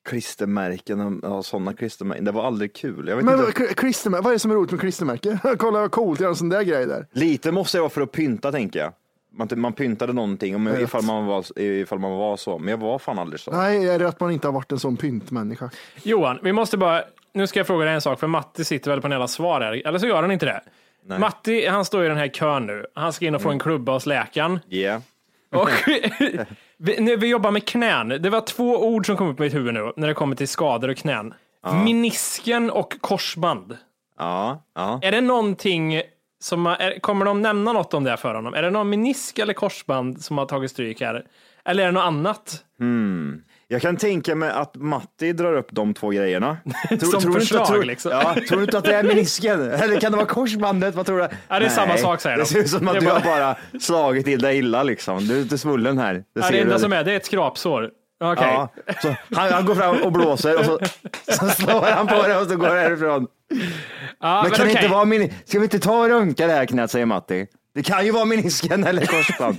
Klistermärken, 0.08 1.20
ja, 1.22 1.42
sådana 1.42 1.72
klistermärken, 1.72 2.24
det 2.24 2.32
var 2.32 2.46
aldrig 2.46 2.72
kul. 2.74 3.08
Jag 3.08 3.16
vet 3.16 3.24
Men 3.24 3.34
inte. 3.34 3.44
vad- 3.44 3.54
kl- 3.54 3.74
klistermärke, 3.74 4.22
vad 4.22 4.30
är 4.30 4.34
det 4.34 4.38
som 4.38 4.50
är 4.50 4.54
roligt 4.54 4.70
med 4.70 4.80
klistermärke? 4.80 5.38
Kolla 5.58 5.80
vad 5.80 5.90
coolt, 5.90 6.20
jag 6.20 6.26
har 6.26 6.30
en 6.30 6.36
sån 6.36 6.48
där 6.48 6.62
grej 6.62 6.86
där. 6.86 7.06
Lite 7.12 7.52
måste 7.52 7.78
det 7.78 7.82
vara 7.82 7.90
för 7.90 8.00
att 8.00 8.12
pynta 8.12 8.52
tänker 8.52 8.80
jag. 8.80 8.92
Man, 9.32 9.48
man 9.56 9.72
pyntade 9.72 10.12
någonting 10.12 10.56
om, 10.56 10.68
ifall, 10.68 11.02
man 11.04 11.26
var, 11.26 11.58
ifall 11.60 11.98
man 11.98 12.10
var 12.10 12.36
så, 12.36 12.58
men 12.58 12.68
jag 12.68 12.78
var 12.78 12.98
fan 12.98 13.18
aldrig 13.18 13.40
så. 13.40 13.50
Nej, 13.52 13.88
är 13.88 13.98
det 13.98 14.08
att 14.08 14.20
man 14.20 14.30
inte 14.30 14.46
har 14.48 14.52
varit 14.52 14.72
en 14.72 14.78
sån 14.78 14.96
pyntmänniska? 14.96 15.70
Johan, 16.02 16.38
vi 16.42 16.52
måste 16.52 16.76
bara, 16.78 17.02
nu 17.34 17.46
ska 17.46 17.60
jag 17.60 17.66
fråga 17.66 17.84
dig 17.84 17.94
en 17.94 18.00
sak, 18.00 18.20
för 18.20 18.26
Matti 18.26 18.64
sitter 18.64 18.90
väl 18.90 19.00
på 19.00 19.06
en 19.06 19.10
jävla 19.10 19.28
svar 19.28 19.60
här, 19.60 19.86
eller 19.86 19.98
så 19.98 20.06
gör 20.06 20.22
han 20.22 20.30
inte 20.30 20.46
det. 20.46 20.60
Matti, 21.06 21.66
han 21.66 21.84
står 21.84 22.04
i 22.04 22.08
den 22.08 22.16
här 22.16 22.28
kön 22.28 22.66
nu. 22.66 22.86
Han 22.94 23.12
ska 23.12 23.26
in 23.26 23.34
och 23.34 23.42
få 23.42 23.50
en 23.50 23.58
klubba 23.58 23.92
hos 23.92 24.06
läkaren. 24.06 24.60
Yeah. 24.70 25.02
Och 25.52 25.70
vi, 26.76 27.00
när 27.00 27.16
vi 27.16 27.26
jobbar 27.26 27.50
med 27.50 27.64
knän, 27.66 28.08
det 28.08 28.30
var 28.30 28.40
två 28.40 28.88
ord 28.88 29.06
som 29.06 29.16
kom 29.16 29.28
upp 29.28 29.40
i 29.40 29.42
mitt 29.42 29.54
huvud 29.54 29.74
nu 29.74 29.92
när 29.96 30.08
det 30.08 30.14
kommer 30.14 30.36
till 30.36 30.48
skador 30.48 30.88
och 30.88 30.96
knän. 30.96 31.34
Menisken 31.84 32.70
och 32.70 33.00
korsband. 33.00 33.76
Ja, 34.18 34.62
ja. 34.74 35.00
Är 35.02 35.12
det 35.12 35.20
någonting 35.20 36.02
som, 36.40 36.66
är, 36.66 37.00
kommer 37.00 37.24
de 37.24 37.42
nämna 37.42 37.72
något 37.72 37.94
om 37.94 38.04
det 38.04 38.16
för 38.16 38.34
honom? 38.34 38.54
Är 38.54 38.62
det 38.62 38.70
någon 38.70 38.90
menisk 38.90 39.38
eller 39.38 39.52
korsband 39.54 40.24
som 40.24 40.38
har 40.38 40.46
tagit 40.46 40.70
stryk 40.70 41.00
här? 41.00 41.24
Eller 41.64 41.82
är 41.82 41.86
det 41.86 41.92
något 41.92 42.04
annat? 42.04 42.64
Jag 43.72 43.82
kan 43.82 43.96
tänka 43.96 44.34
mig 44.34 44.50
att 44.50 44.74
Matti 44.76 45.32
drar 45.32 45.54
upp 45.56 45.68
de 45.70 45.94
två 45.94 46.08
grejerna. 46.10 46.56
Tror, 46.88 46.98
Som 47.20 47.32
du 47.32 47.40
förslag, 47.40 47.60
inte, 47.60 47.72
tror, 47.72 47.84
liksom. 47.84 48.10
Ja, 48.12 48.34
tror 48.48 48.56
du 48.58 48.64
inte 48.64 48.78
att 48.78 48.84
det 48.84 48.94
är 48.94 49.02
menisken? 49.02 49.70
Eller 49.72 50.00
kan 50.00 50.12
det 50.12 50.16
vara 50.16 50.26
korsbandet? 50.28 50.94
Vad 50.94 51.06
tror 51.06 51.18
du? 51.18 51.28
Ja, 51.48 51.58
det 51.58 51.64
är 51.66 51.68
samma 51.70 51.96
sak, 51.96 52.20
säger 52.20 52.36
Det 52.36 52.42
de. 52.42 52.46
ser 52.46 52.58
ut 52.58 52.68
som 52.70 52.88
att 52.88 52.94
Det 52.94 53.00
du 53.00 53.06
bara- 53.06 53.18
har 53.18 53.24
bara 53.40 53.56
slagit 53.80 54.24
till 54.26 54.40
dig 54.40 54.58
illa 54.58 54.82
liksom. 54.82 55.26
Du 55.28 55.36
är 55.36 55.42
inte 55.42 55.58
svullen 55.58 55.98
här. 55.98 56.14
Det 56.14 56.22
Ja, 56.34 56.50
det 56.50 56.60
enda 56.60 56.78
som 56.78 56.92
är, 56.92 57.04
det 57.04 57.12
är 57.12 57.16
ett 57.16 57.26
skrapsår. 57.26 57.90
Okej. 58.24 58.46
Ja, 58.46 58.68
han, 59.36 59.52
han 59.52 59.64
går 59.66 59.74
fram 59.74 59.96
och 60.02 60.12
blåser 60.12 60.58
och 60.58 60.64
så, 60.64 60.78
så 61.32 61.48
slår 61.48 61.82
han 61.90 62.06
på 62.06 62.22
det 62.28 62.36
och 62.36 62.46
så 62.46 62.56
går 62.56 62.68
det 62.68 62.80
härifrån. 62.80 63.26
Ja, 64.20 64.42
Men 64.42 64.50
kan 64.50 64.66
det 64.66 64.72
okej. 64.72 64.82
inte 64.84 64.94
vara 64.94 65.04
min... 65.04 65.32
Ska 65.44 65.58
vi 65.58 65.64
inte 65.64 65.78
ta 65.78 66.00
och 66.02 66.08
röntga 66.08 66.46
det 66.46 66.52
här 66.52 66.66
knät, 66.66 66.90
säger 66.90 67.06
Matti. 67.06 67.46
Det 67.74 67.82
kan 67.82 68.04
ju 68.06 68.10
vara 68.12 68.24
menisken 68.24 68.84
eller 68.84 69.06
korsband. 69.06 69.58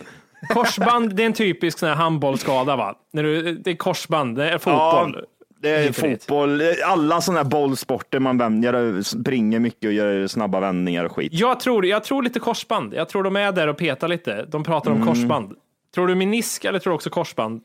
Korsband, 0.50 1.16
det 1.16 1.24
är 1.24 1.26
en 1.28 1.34
typisk 1.34 1.80
sån 1.80 1.90
här 1.90 1.96
handbollsskada 1.96 2.76
va? 2.76 2.96
När 3.14 3.24
du, 3.24 3.56
det 3.56 3.72
är 3.72 3.76
korsband, 3.76 4.38
det 4.38 4.50
är 4.50 4.58
fotboll. 4.58 5.26
det 5.62 5.70
är 5.70 5.92
fotboll, 5.92 6.62
alla 6.86 7.22
sådana 7.22 7.40
här 7.44 7.50
bollsporter 7.50 8.20
man 8.20 8.38
vänder, 8.38 9.02
springer 9.02 9.60
mycket 9.60 9.88
och 9.88 9.94
gör 9.94 10.28
snabba 10.28 10.60
vändningar 10.60 11.06
och 11.06 11.12
skit. 11.12 11.34
Jag 11.34 11.60
tror, 11.60 11.86
jag 11.86 12.04
tror 12.04 12.24
lite 12.24 12.40
korsband. 12.40 12.94
Jag 12.94 13.10
tror 13.10 13.24
de 13.24 13.36
är 13.36 13.52
där 13.52 13.68
och 13.68 13.78
petar 13.78 14.08
lite. 14.08 14.46
De 14.46 14.64
pratar 14.64 14.92
Mm. 14.92 15.02
om 15.02 15.08
korsband. 15.14 15.54
Tror 15.96 16.08
du 16.08 16.16
menisk 16.16 16.66
eller 16.66 16.80
tror 16.80 16.92
du 16.92 16.96
också 16.96 17.10
korsband? 17.10 17.62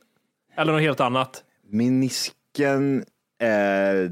Eller 0.57 0.73
något 0.73 0.83
helt 0.83 1.01
annat? 1.01 1.43
Menisken 1.71 3.05
är, 3.39 4.11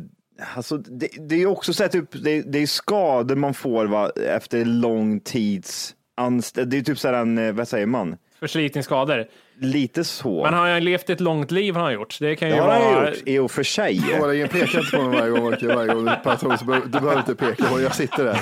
alltså 0.57 0.77
det, 0.77 1.09
det 1.29 1.43
är 1.43 1.47
också 1.47 1.73
så 1.73 1.89
typ, 1.89 2.25
det, 2.25 2.43
det 2.43 2.59
är 2.59 2.67
skador 2.67 3.37
man 3.37 3.55
får 3.55 3.87
va, 3.87 4.11
efter 4.29 4.65
lång 4.65 5.21
tids 5.21 5.95
anställning. 6.17 6.71
Det 6.71 6.77
är 6.79 6.83
typ 6.83 6.99
så 6.99 7.09
här 7.09 7.15
en, 7.15 7.39
eh, 7.39 7.53
vad 7.53 7.69
säger 7.69 7.87
man? 7.87 8.17
Förslitningsskador. 8.41 9.27
Lite 9.61 10.05
så. 10.05 10.43
Men 10.43 10.55
han 10.55 10.71
har 10.71 10.81
levt 10.81 11.11
ett 11.11 11.21
långt 11.21 11.51
liv 11.51 11.75
har 11.75 11.83
han 11.83 11.93
gjort. 11.93 12.17
Det 12.21 12.37
kan 12.37 12.49
ju 12.49 12.55
det 12.55 12.61
har 12.61 12.69
vara... 12.69 12.95
han 12.95 13.07
gjort, 13.07 13.23
i 13.27 13.39
och 13.39 13.51
för 13.51 13.63
sig. 13.63 14.01
Ålänge, 14.23 14.49
peka 14.49 14.79
inte 14.79 14.97
på 14.97 15.03
mig 15.03 15.21
varje 15.21 15.31
gång, 15.31 15.75
varje 15.77 15.95
gång 15.95 16.05
du 16.05 16.17
pratar 16.23 16.57
så 16.57 16.65
du 16.65 16.89
behöver 16.89 17.19
inte 17.19 17.35
peka 17.35 17.65
på 17.65 17.81
Jag 17.81 17.95
sitter 17.95 18.25
där. 18.25 18.41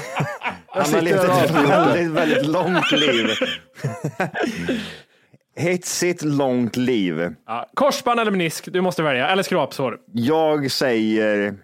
Jag 0.75 0.83
Han 0.83 0.95
har 0.95 1.01
levt 1.01 1.25
ett 1.25 1.51
väldigt, 1.51 2.11
väldigt 2.11 2.47
långt 2.47 2.93
liv. 2.93 3.27
Hetsigt 5.57 6.23
långt 6.23 6.77
liv. 6.77 7.35
Ja, 7.47 7.71
korsband 7.75 8.21
eller 8.21 8.31
menisk, 8.31 8.73
du 8.73 8.81
måste 8.81 9.03
välja. 9.03 9.29
Eller 9.29 9.43
skrapsår. 9.43 9.99
Jag 10.13 10.71
säger, 10.71 11.55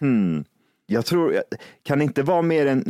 hmm, 0.00 0.44
Jag 0.90 1.06
tror, 1.06 1.42
kan 1.84 1.98
det 1.98 2.04
inte 2.04 2.22
vara 2.22 2.42
mer 2.42 2.66
en, 2.66 2.84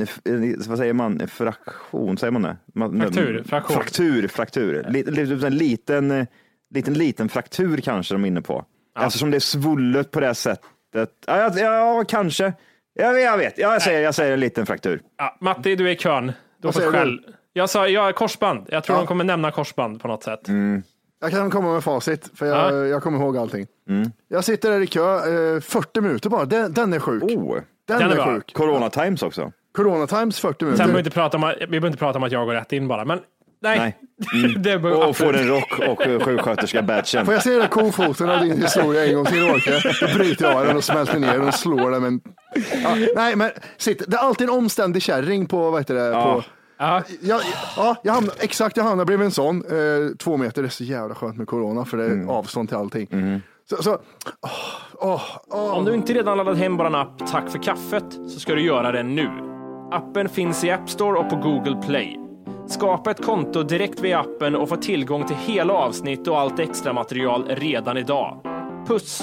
vad 0.69 0.79
säger 0.79 0.93
man, 0.93 1.29
fraktion, 1.29 2.19
säger 2.19 2.31
man 2.31 2.43
det? 2.43 2.57
Fraktur, 2.99 3.43
fraktion. 3.47 3.77
Fraktur, 3.77 4.29
fraktur. 4.29 4.87
Lite, 4.89 5.11
lite, 5.11 5.47
en 5.47 5.57
liten, 5.57 6.11
eh, 6.11 6.27
liten, 6.75 6.95
liten 6.95 7.29
fraktur 7.29 7.77
kanske 7.77 8.15
de 8.15 8.25
är 8.25 8.29
inne 8.29 8.43
på. 8.43 8.65
Eftersom 9.01 9.31
det 9.31 9.37
är 9.37 9.41
svullet 9.41 10.11
på 10.11 10.21
det 10.21 10.35
sättet. 10.35 10.65
Ja, 10.95 11.07
ja, 11.27 11.51
ja 11.59 12.05
kanske. 12.09 12.53
Jag 12.95 13.13
vet, 13.15 13.25
jag 13.25 13.39
vet. 13.39 13.59
Jag 13.59 13.83
säger, 13.83 14.01
jag 14.01 14.15
säger 14.15 14.33
en 14.33 14.41
liten 14.41 14.67
fraktur. 14.67 15.01
Ja, 15.17 15.37
Matti, 15.41 15.77
du 15.77 15.89
är 15.89 15.93
i 15.93 15.97
kön. 15.97 16.33
Du 16.61 16.69
har 16.69 16.73
fått 16.73 16.83
skäll. 16.85 17.21
Jag 17.53 17.71
sa 17.71 17.89
ja, 17.89 18.13
korsband. 18.13 18.67
Jag 18.71 18.85
tror 18.85 18.97
Ja. 18.97 19.01
de 19.01 19.07
kommer 19.07 19.25
nämna 19.25 19.51
korsband 19.51 20.01
på 20.03 20.09
något 20.09 20.23
sätt. 20.23 20.49
Mm. 20.49 20.83
Jag 21.21 21.31
kan 21.31 21.51
komma 21.51 21.73
med 21.73 21.85
facit, 21.85 22.31
för 22.35 22.47
jag, 22.47 22.73
Ja. 22.73 22.87
jag 22.87 23.03
kommer 23.03 23.19
ihåg 23.19 23.37
allting. 23.37 23.67
Mm. 23.89 24.11
Jag 24.29 24.45
sitter 24.45 24.71
där 24.71 24.81
i 24.81 24.87
kö, 24.87 25.15
eh, 25.57 25.61
40 25.61 26.01
minuter 26.01 26.31
bara. 26.31 26.45
Den, 26.45 26.73
den 26.73 26.93
är 26.93 26.99
sjuk. 27.01 27.23
Oh, 27.23 27.59
den, 27.89 27.99
den 27.99 28.13
är 28.13 28.17
är, 28.17 28.35
sjuk. 28.35 28.53
Corona 28.55 28.91
times 28.91 29.23
också. 29.23 29.53
Corona 29.77 30.07
times 30.07 30.41
40 30.41 30.59
Sen 30.59 30.67
behöver 30.67 30.85
vi 30.85 30.87
minuter. 30.93 30.99
inte 30.99 31.11
prata 31.11 31.37
om, 31.37 31.45
att- 31.45 31.57
vi 31.61 31.67
behöver 31.67 31.87
inte 31.87 31.99
prata 31.99 32.19
om 32.19 32.25
att 32.25 32.33
jag 32.33 32.47
går 32.47 32.55
rätt 32.55 32.73
in 32.73 32.89
bara, 32.89 33.05
men 33.05 33.21
nej. 33.63 33.79
Nej. 33.79 33.97
det 34.57 34.79
behöver 34.79 35.09
Och 35.09 35.17
får 35.17 35.37
en 35.37 35.49
rock 35.49 35.79
och 35.89 36.03
sjuksköterska-badgen. 36.03 37.25
Får 37.25 37.35
jag 37.35 37.43
se 37.43 37.51
den 37.51 37.61
där 37.61 37.67
kofoten 37.69 38.31
av 38.31 38.41
din 38.41 38.63
historia 38.63 39.07
en 39.07 39.15
gång 39.15 39.25
till 39.25 39.43
Orke? 39.43 39.81
Då 40.07 40.19
bryter 40.19 40.45
jag 40.51 40.67
den 40.67 40.77
och 40.77 40.85
smälter 40.85 41.19
ner 41.19 41.33
den 41.33 41.49
och 41.49 41.55
slår 41.55 41.91
den 41.91 42.03
med 42.03 42.09
en... 42.09 42.21
Ja, 42.83 42.95
nej, 43.17 43.37
men 43.37 43.51
sitt. 43.77 44.03
Det 44.11 44.17
är 44.17 44.21
alltid 44.21 44.49
en 44.49 44.55
omständig 44.55 45.03
kärring 45.03 45.47
på, 45.47 45.71
vad 45.71 45.81
heter 45.81 45.95
det? 45.95 46.13
På... 46.13 46.45
Ja. 46.79 47.03
Ja, 47.21 47.41
ja, 47.77 47.97
jag 48.05 48.13
hamnar, 48.13 48.35
exakt, 48.41 48.77
jag 48.77 48.85
hamnar 48.85 49.05
bredvid 49.05 49.25
en 49.25 49.31
sån. 49.31 49.57
Eh, 49.65 50.17
två 50.19 50.37
meter, 50.37 50.63
det 50.63 50.69
är 50.69 50.71
så 50.71 50.85
jävla 50.85 51.15
skönt 51.15 51.37
med 51.37 51.47
corona 51.47 51.85
för 51.85 51.97
det 51.97 52.05
är 52.05 52.11
Mm. 52.11 52.29
avstånd 52.29 52.69
till 52.69 52.77
allting. 52.79 53.09
Så, 53.71 53.83
så, 53.83 53.91
åh, 53.91 54.01
åh, 54.99 55.23
åh. 55.51 55.79
Om 55.79 55.85
du 55.85 55.95
inte 55.95 56.13
redan 56.13 56.37
laddat 56.37 56.59
hem 56.59 56.77
vår 56.77 56.97
app 56.97 57.27
Tack 57.27 57.51
för 57.51 57.63
kaffet 57.63 58.13
så 58.13 58.41
ska 58.41 58.55
du 58.55 58.63
göra 58.63 58.93
det 58.93 59.03
nu. 59.03 59.31
Appen 59.93 60.29
finns 60.29 60.65
i 60.65 60.71
App 60.71 60.91
Store 60.91 61.19
och 61.19 61.31
på 61.31 61.37
Google 61.37 61.83
Play. 61.87 62.21
Skapa 62.69 63.11
ett 63.11 63.25
konto 63.25 63.63
direkt 63.63 64.01
via 64.01 64.21
appen 64.21 64.57
och 64.57 64.69
få 64.69 64.77
tillgång 64.77 65.27
till 65.27 65.37
hela 65.37 65.73
avsnitt 65.73 66.29
och 66.29 66.39
allt 66.39 66.59
extra 66.59 66.93
material 66.93 67.45
redan 67.49 67.97
idag. 67.97 68.41
Puss! 68.87 69.23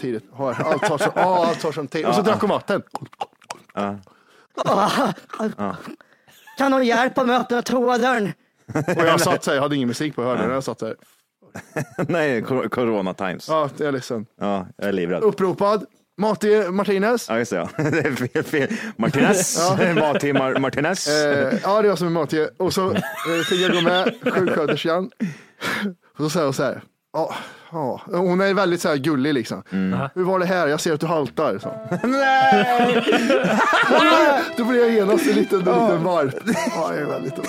Tidigt. 0.00 0.24
Har, 0.32 0.52
allt 0.52 0.82
tar 0.82 1.10
allt 1.16 1.74
som 1.74 1.88
tid. 1.88 2.06
Och 2.06 2.14
så 2.14 2.22
drack 2.22 2.40
hon 2.40 2.50
vatten. 2.50 2.82
Kan 6.58 6.70
någon 6.70 6.86
hjälpa 6.86 7.24
mig 7.24 7.36
att 7.36 7.42
öppna 7.42 7.62
toadörren? 7.62 8.32
Och 8.96 9.06
jag 9.06 9.20
satt 9.20 9.44
så 9.44 9.50
här, 9.50 9.56
jag 9.56 9.62
hade 9.62 9.76
ingen 9.76 9.88
musik 9.88 10.16
på, 10.16 10.22
hörde 10.22 10.46
du? 10.46 10.52
Jag 10.52 10.64
satt 10.64 10.78
så 10.78 10.86
här. 10.86 10.96
Nej, 12.08 12.42
cor- 12.42 12.68
corona 12.68 13.14
times. 13.14 13.48
Ja, 13.48 13.68
jag 13.76 13.88
är 13.88 13.92
ledsen. 13.92 14.26
Ja, 14.40 14.66
jag 14.76 14.88
är 14.88 14.92
livrädd. 14.92 15.22
Uppropad. 15.22 15.84
Mati 16.16 16.68
Martinez. 16.70 17.26
Ja, 17.28 17.38
just 17.38 17.50
det. 17.50 17.56
Ja. 17.56 17.68
Det 17.90 17.98
är 17.98 18.12
fel, 18.12 18.42
fel. 18.42 18.68
Martinez. 18.96 19.70
Mati 19.96 20.32
Mar- 20.32 20.58
Martinez. 20.58 21.08
Eh, 21.08 21.58
ja, 21.62 21.82
det 21.82 21.86
är 21.86 21.88
jag 21.88 21.98
som 21.98 22.06
är 22.06 22.10
Mati. 22.10 22.48
Och 22.58 22.72
så 22.74 22.90
eh, 22.92 23.00
fick 23.48 23.60
jag 23.60 23.72
gå 23.72 23.80
med 23.80 24.14
sjuksköterskan. 24.32 25.10
Och 26.18 26.24
så 26.24 26.30
säger 26.30 26.46
hon 26.46 26.54
så 26.54 26.62
här. 26.62 26.82
Ja, 27.14 27.34
ja. 27.72 28.00
Hon 28.06 28.40
är 28.40 28.54
väldigt 28.54 28.80
så 28.80 28.88
här 28.88 28.96
gullig 28.96 29.34
liksom. 29.34 29.62
Hur 30.14 30.24
var 30.24 30.38
det 30.38 30.46
här? 30.46 30.66
Jag 30.68 30.80
ser 30.80 30.92
att 30.94 31.00
du 31.00 31.06
haltar. 31.06 31.58
Så. 31.58 31.74
Nej! 32.08 33.04
Då 34.56 34.64
blir 34.64 34.80
jag 34.80 34.90
genast 34.90 35.26
en 35.26 35.34
liten, 35.34 35.58
en 35.58 35.64
liten 35.82 36.04
varp. 36.04 36.34
Ja, 36.76 36.92
jag 36.94 36.98
är 37.02 37.06
väldigt 37.06 37.38
ung. 37.38 37.44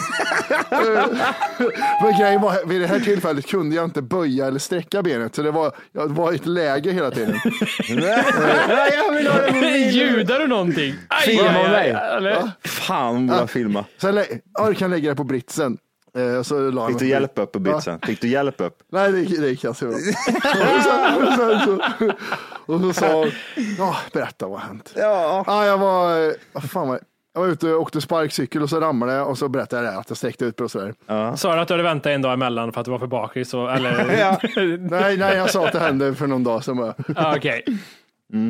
Men 2.03 2.19
grejen 2.19 2.41
var, 2.41 2.65
vid 2.67 2.81
det 2.81 2.87
här 2.87 2.99
tillfället 2.99 3.47
kunde 3.47 3.75
jag 3.75 3.85
inte 3.85 4.01
böja 4.01 4.47
eller 4.47 4.59
sträcka 4.59 5.03
benet. 5.03 5.35
Så 5.35 5.41
det 5.41 5.51
var, 5.51 5.71
jag 5.91 6.07
var 6.07 6.31
i 6.31 6.35
ett 6.35 6.45
läge 6.45 6.91
hela 6.91 7.11
tiden. 7.11 7.39
Nej, 7.89 8.23
jag 9.05 9.11
vill 9.13 9.27
ha 9.27 9.39
det 9.41 9.47
på 9.51 9.59
video. 9.59 10.07
Ljudar 10.07 10.39
du 10.39 10.47
någonting? 10.47 10.93
Aj, 11.09 11.21
Filma 11.25 11.49
aj, 11.49 11.91
aj, 11.91 12.21
mig. 12.21 12.35
Fan, 12.65 13.15
hon 13.15 13.27
borde 13.27 13.47
filma. 13.47 13.85
Sen 14.01 14.15
lä- 14.15 14.25
Örkan 14.59 14.89
lägger 14.89 15.09
det 15.09 15.15
på 15.15 15.23
britsen. 15.23 15.77
Eh, 16.17 16.41
så 16.41 16.59
la 16.71 16.81
han 16.81 16.91
Fick 16.91 16.99
du 16.99 17.07
hjälp 17.07 17.39
upp 17.39 17.51
på 17.51 17.59
britsen? 17.59 17.99
Fick 18.05 18.21
du 18.21 18.27
hjälp 18.27 18.61
upp? 18.61 18.77
Nej, 18.91 19.11
det 19.11 19.19
gick, 19.19 19.39
det 19.39 19.47
gick 19.49 19.61
ganska 19.61 19.85
bra. 19.85 19.95
och, 22.65 22.79
så, 22.81 22.93
sa 22.93 23.13
hon, 23.13 23.31
ja, 23.77 23.95
berätta 24.13 24.47
vad 24.47 24.59
har 24.59 24.67
hänt. 24.67 24.93
Ja. 24.95 25.43
Ja, 25.47 25.65
jag 25.65 25.77
var, 25.77 26.33
vad 26.53 26.63
fan 26.71 26.87
var? 26.87 26.99
Jag 27.33 27.41
var 27.41 27.47
ute 27.47 27.73
och 27.73 27.81
åkte 27.81 28.01
sparkcykel 28.01 28.61
och 28.61 28.69
så 28.69 28.79
ramlade 28.79 29.13
jag 29.13 29.29
och 29.29 29.37
så 29.37 29.47
berättade 29.49 29.83
jag 29.85 29.93
det 29.93 29.99
att 29.99 30.09
jag 30.09 30.17
sträckte 30.17 30.45
ut 30.45 30.59
mig 30.59 30.63
och 30.65 30.71
sådär. 30.71 30.93
Sa 31.35 31.55
du 31.55 31.61
att 31.61 31.67
du 31.67 31.73
hade 31.73 31.83
väntat 31.83 32.09
en 32.09 32.21
dag 32.21 32.33
emellan 32.33 32.71
för 32.73 32.79
att 32.81 32.85
du 32.85 32.91
var 32.91 32.99
för 32.99 33.07
bakis? 33.07 33.53
och- 33.53 33.71
Eller? 33.73 34.17
Ja. 34.19 34.39
Nej, 34.79 35.17
nej, 35.17 35.37
jag 35.37 35.49
sa 35.49 35.65
att 35.67 35.73
det 35.73 35.79
hände 35.79 36.15
för 36.15 36.27
någon 36.27 36.43
dag 36.43 36.63
sedan 36.63 36.77
bara. 36.77 36.93
Ah, 37.15 37.35
Okej. 37.35 37.63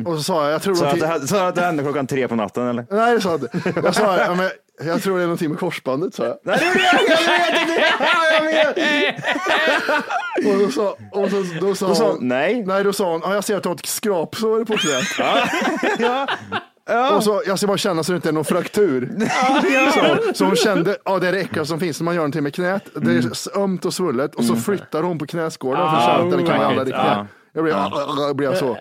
Och 0.06 0.16
så 0.16 0.22
sa 0.22 0.44
jag, 0.44 0.52
jag 0.52 0.62
tror 0.62 0.74
Så 0.74 0.84
någon 0.84 0.92
att, 0.94 1.00
det, 1.00 1.06
ti- 1.06 1.08
hade- 1.08 1.26
så 1.26 1.36
att 1.36 1.54
det 1.54 1.60
hände 1.60 1.82
klockan 1.82 2.06
tre 2.06 2.28
på 2.28 2.34
natten 2.34 2.66
eller? 2.68 2.86
Nej, 2.90 3.14
det 3.14 3.20
sa 3.20 3.30
jag 3.30 3.40
inte. 3.42 3.80
Jag 3.84 3.94
sa, 3.94 4.18
ja, 4.18 4.34
men, 4.34 4.50
jag 4.84 5.02
tror 5.02 5.16
det 5.16 5.22
är 5.22 5.26
någonting 5.26 5.50
med 5.50 5.58
korsbandet, 5.58 6.14
sa 6.14 6.24
jag. 6.24 6.36
Nej, 6.42 6.58
det 6.60 6.66
gjorde 6.66 6.80
jag! 6.80 6.94
Jag 7.00 7.52
vet 7.54 7.68
inte! 7.68 7.84
Jag 8.32 8.44
vet! 8.44 9.16
Och 10.54 10.58
då 10.58 10.70
sa, 10.70 10.96
och 11.12 11.30
så, 11.30 11.44
då 11.60 11.74
sa, 11.74 11.88
Då 11.88 11.94
sa 11.94 12.10
hon, 12.10 12.28
nej. 12.28 12.64
nej, 12.66 12.84
då 12.84 12.92
sa 12.92 13.12
hon, 13.12 13.20
ja, 13.24 13.34
jag 13.34 13.44
ser 13.44 13.56
att 13.56 13.62
du 13.62 13.68
har 13.68 13.76
ett 13.76 13.86
skrapsår 13.86 14.64
på 14.64 14.76
knät. 14.76 15.04
Ja. 16.88 17.16
Och 17.16 17.24
så, 17.24 17.42
jag 17.46 17.58
ska 17.58 17.66
bara 17.66 17.76
känna 17.78 18.02
så 18.04 18.12
det 18.12 18.16
inte 18.16 18.28
är 18.28 18.32
någon 18.32 18.44
fraktur. 18.44 19.12
Så, 19.94 20.34
så 20.34 20.44
hon 20.44 20.56
kände, 20.56 20.96
ja 21.04 21.18
det 21.18 21.28
är 21.28 21.32
det 21.32 21.40
äckligaste 21.40 21.68
som 21.68 21.80
finns 21.80 22.00
när 22.00 22.04
man 22.04 22.14
gör 22.14 22.20
någonting 22.20 22.42
med 22.42 22.54
knät. 22.54 22.82
Det 22.94 23.10
är 23.12 23.32
s- 23.32 23.48
ömt 23.54 23.84
och 23.84 23.94
svullet 23.94 24.34
och 24.34 24.44
så 24.44 24.56
flyttar 24.56 25.02
hon 25.02 25.18
på 25.18 25.26
knäskålen 25.26 25.90
för 25.90 25.96
att 25.96 26.04
känna 26.04 26.24
att 26.24 26.30
det 26.38 26.46
kan 26.46 26.58
vara 26.58 26.84
right. 26.84 26.94
alla 26.94 27.26
Jag 27.52 27.64
blir, 27.64 27.74
jag 28.26 28.36
blir 28.36 28.54
så. 28.54 28.76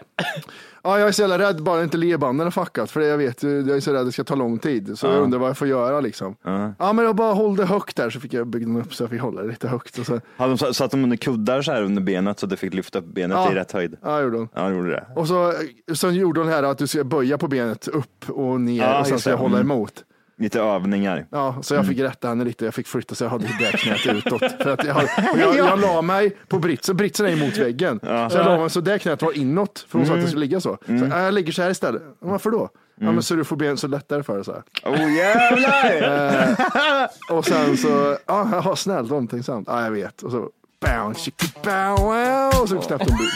Ja, 0.86 1.00
jag 1.00 1.08
är 1.08 1.12
så 1.12 1.22
jävla 1.22 1.40
rädd 1.40 1.64
bara 1.64 1.84
inte 1.84 1.98
ledbanden 1.98 2.48
är 2.48 2.52
fuckat 2.52 2.92
för 2.92 3.00
det 3.00 3.06
jag 3.08 3.18
vet, 3.18 3.44
jag 3.44 3.70
är 3.70 3.80
så 3.80 3.92
rädd 3.92 4.00
att 4.00 4.06
det 4.08 4.12
ska 4.12 4.24
ta 4.24 4.36
lång 4.36 4.60
tid. 4.60 5.00
Så 5.00 5.08
jag 5.08 5.22
undrar 5.24 5.40
vad 5.40 5.50
jag 5.50 5.58
får 5.58 5.68
göra 5.68 6.00
liksom. 6.00 6.36
Ja, 6.80 6.94
men 6.94 7.06
jag 7.06 7.16
bara 7.16 7.34
håll 7.34 7.56
det 7.56 7.66
högt 7.66 7.96
där 7.96 8.10
så 8.10 8.20
fick 8.20 8.34
jag 8.34 8.48
bygga 8.48 8.80
upp 8.80 8.94
så 8.94 9.04
jag 9.04 9.10
fick 9.10 9.22
hålla 9.22 9.42
det 9.42 9.48
lite 9.48 9.68
högt. 9.68 9.98
Och 10.00 10.06
så, 10.06 10.20
Hade 10.38 10.56
de 10.56 10.74
satt 10.74 10.92
dem 10.92 11.04
under 11.04 11.18
kuddar 11.18 11.62
så 11.62 11.72
här 11.72 11.82
under 11.84 12.02
benet 12.02 12.40
så 12.40 12.46
att 12.46 12.50
du 12.50 12.56
fick 12.58 12.74
lyfta 12.74 13.00
upp 13.00 13.06
benet 13.06 13.52
i 13.52 13.56
rätt 13.56 13.72
höjd? 13.72 13.98
ja, 14.02 14.22
gjorde 14.22 14.38
hon. 14.38 14.48
Ja, 14.54 14.72
gjorde 14.72 14.90
det. 14.90 15.06
Och 15.16 15.28
så, 15.28 15.54
sen 15.96 16.16
gjorde 16.16 16.40
hon 16.40 16.48
det 16.50 16.56
här 16.56 16.64
att 16.64 16.78
du 16.78 16.88
ska 16.88 17.04
böja 17.04 17.38
på 17.38 17.48
benet 17.48 17.88
upp 17.88 18.30
och 18.30 18.62
ner 18.62 19.00
och 19.00 19.08
sen 19.08 19.20
ska 19.20 19.30
jag 19.30 19.38
hålla 19.38 19.58
Mm. 19.60 19.72
emot. 19.72 20.04
Lite 20.38 20.60
övningar. 20.62 21.26
Ja, 21.30 21.56
så 21.62 21.74
jag 21.76 21.88
fick 21.88 22.00
rätta 22.00 22.28
henne 22.28 22.44
lite. 22.44 22.66
Jag 22.66 22.74
fick 22.74 22.88
flytta 22.88 23.16
så 23.16 23.24
jag 23.24 23.30
hade 23.30 23.46
det 23.60 23.78
knät 23.78 24.06
utåt. 24.16 24.40
För 24.40 24.70
att 24.74 24.84
jag, 24.86 24.94
hade, 24.94 25.10
jag, 25.40 25.58
jag 25.58 25.80
la 25.80 26.02
mig 26.02 26.38
på 26.48 26.60
britsen. 26.60 26.98
Britsen 26.98 27.26
är 27.26 27.32
emot 27.32 27.58
väggen. 27.58 28.00
Så 28.04 28.08
jag 28.38 28.46
la 28.46 28.58
mig 28.58 28.70
så 28.70 28.82
det 28.82 29.00
knät 29.00 29.22
var 29.22 29.38
inåt. 29.38 29.86
För 29.90 30.00
hon 30.00 30.08
sa 30.08 30.14
att 30.14 30.22
det 30.22 30.28
skulle 30.28 30.40
ligga 30.40 30.60
så. 30.62 30.78
så 30.86 30.94
äh, 30.94 31.20
jag 31.20 31.34
ligger 31.34 31.52
så 31.52 31.62
här 31.62 31.70
istället. 31.70 32.02
Varför 32.20 32.52
då? 32.52 32.70
Ja, 33.00 33.12
men 33.12 33.24
så 33.24 33.36
du 33.36 33.44
får 33.44 33.56
ben 33.56 33.78
så 33.78 33.88
lättare 33.88 34.24
för 34.24 34.38
det. 34.38 34.44
Så 34.44 34.52
här. 34.52 34.64
Oh 34.84 35.14
jävlar! 35.18 37.08
Och 37.38 37.46
sen 37.46 37.78
så, 37.78 38.18
ja, 38.26 38.62
ja 38.66 38.76
snällt 38.76 39.12
omtänksamt. 39.12 39.68
Ja, 39.68 39.84
jag 39.84 39.92
vet. 39.92 40.22
Och 40.24 40.32
så 40.32 40.50
bow, 40.82 41.14
chicka 41.14 41.46
bow, 41.64 41.98
wow. 42.06 42.66
Så 42.68 42.78
knäppte 42.82 43.14
hon. 43.14 43.28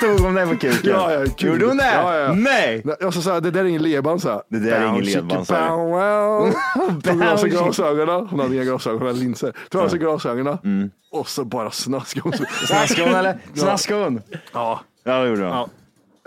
Tog 0.00 0.20
hon 0.26 0.34
den 0.34 0.48
på 0.48 0.56
kuken? 0.56 0.90
Ja, 0.90 1.12
ja, 1.12 1.26
kul. 1.36 1.50
Gjorde 1.50 1.66
hon 1.66 1.76
det? 1.76 1.94
Ja, 1.94 2.16
ja. 2.16 2.32
Nej! 2.32 2.82
Och 3.04 3.14
så 3.14 3.22
sa 3.22 3.34
jag, 3.34 3.42
det 3.42 3.50
där 3.50 3.60
är 3.60 3.64
ingen 3.64 3.82
ledband, 3.82 4.22
sa 4.22 4.28
jag. 4.28 4.42
Det 4.48 4.70
där 4.70 4.80
är 4.80 4.88
ingen 4.88 5.04
ledband, 5.04 5.46
sa 5.46 5.54
jag. 5.58 5.68
bow, 5.70 5.90
wow. 5.90 7.00
Tog 7.04 7.22
av 7.22 7.36
sig 7.36 7.50
glasögonen. 7.50 8.26
Hon 8.30 8.40
hade 8.40 8.54
inga 8.54 8.64
glasögon, 8.64 9.02
hon 9.06 9.18
linser. 9.18 9.52
Tog 9.70 9.80
av 9.82 9.88
sig 9.88 9.98
glasögonen. 9.98 10.90
Och 11.12 11.28
så 11.28 11.44
bara 11.44 11.70
snaskade 11.70 12.22
hon. 12.22 12.32
Snaskade 12.66 13.08
hon 13.08 13.14
eller? 13.18 13.38
Snaskade 13.54 14.04
hon? 14.04 14.22
Ja. 14.52 14.80
Ja, 15.04 15.18
det 15.22 15.28
gjorde 15.28 15.42
hon. 15.42 15.50
Ja. 15.50 15.68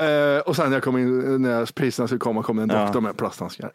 Eh, 0.05 0.39
och 0.39 0.55
sen 0.55 0.69
när 0.69 0.75
jag 0.75 0.84
kom 0.84 0.98
in, 0.98 1.41
när 1.41 1.65
priserna 1.65 2.08
skulle 2.08 2.19
komma, 2.19 2.43
kom 2.43 2.60
en 2.60 2.69
Ja. 2.69 2.84
doktor 2.84 3.01
med 3.01 3.17
plasthandskar. 3.17 3.72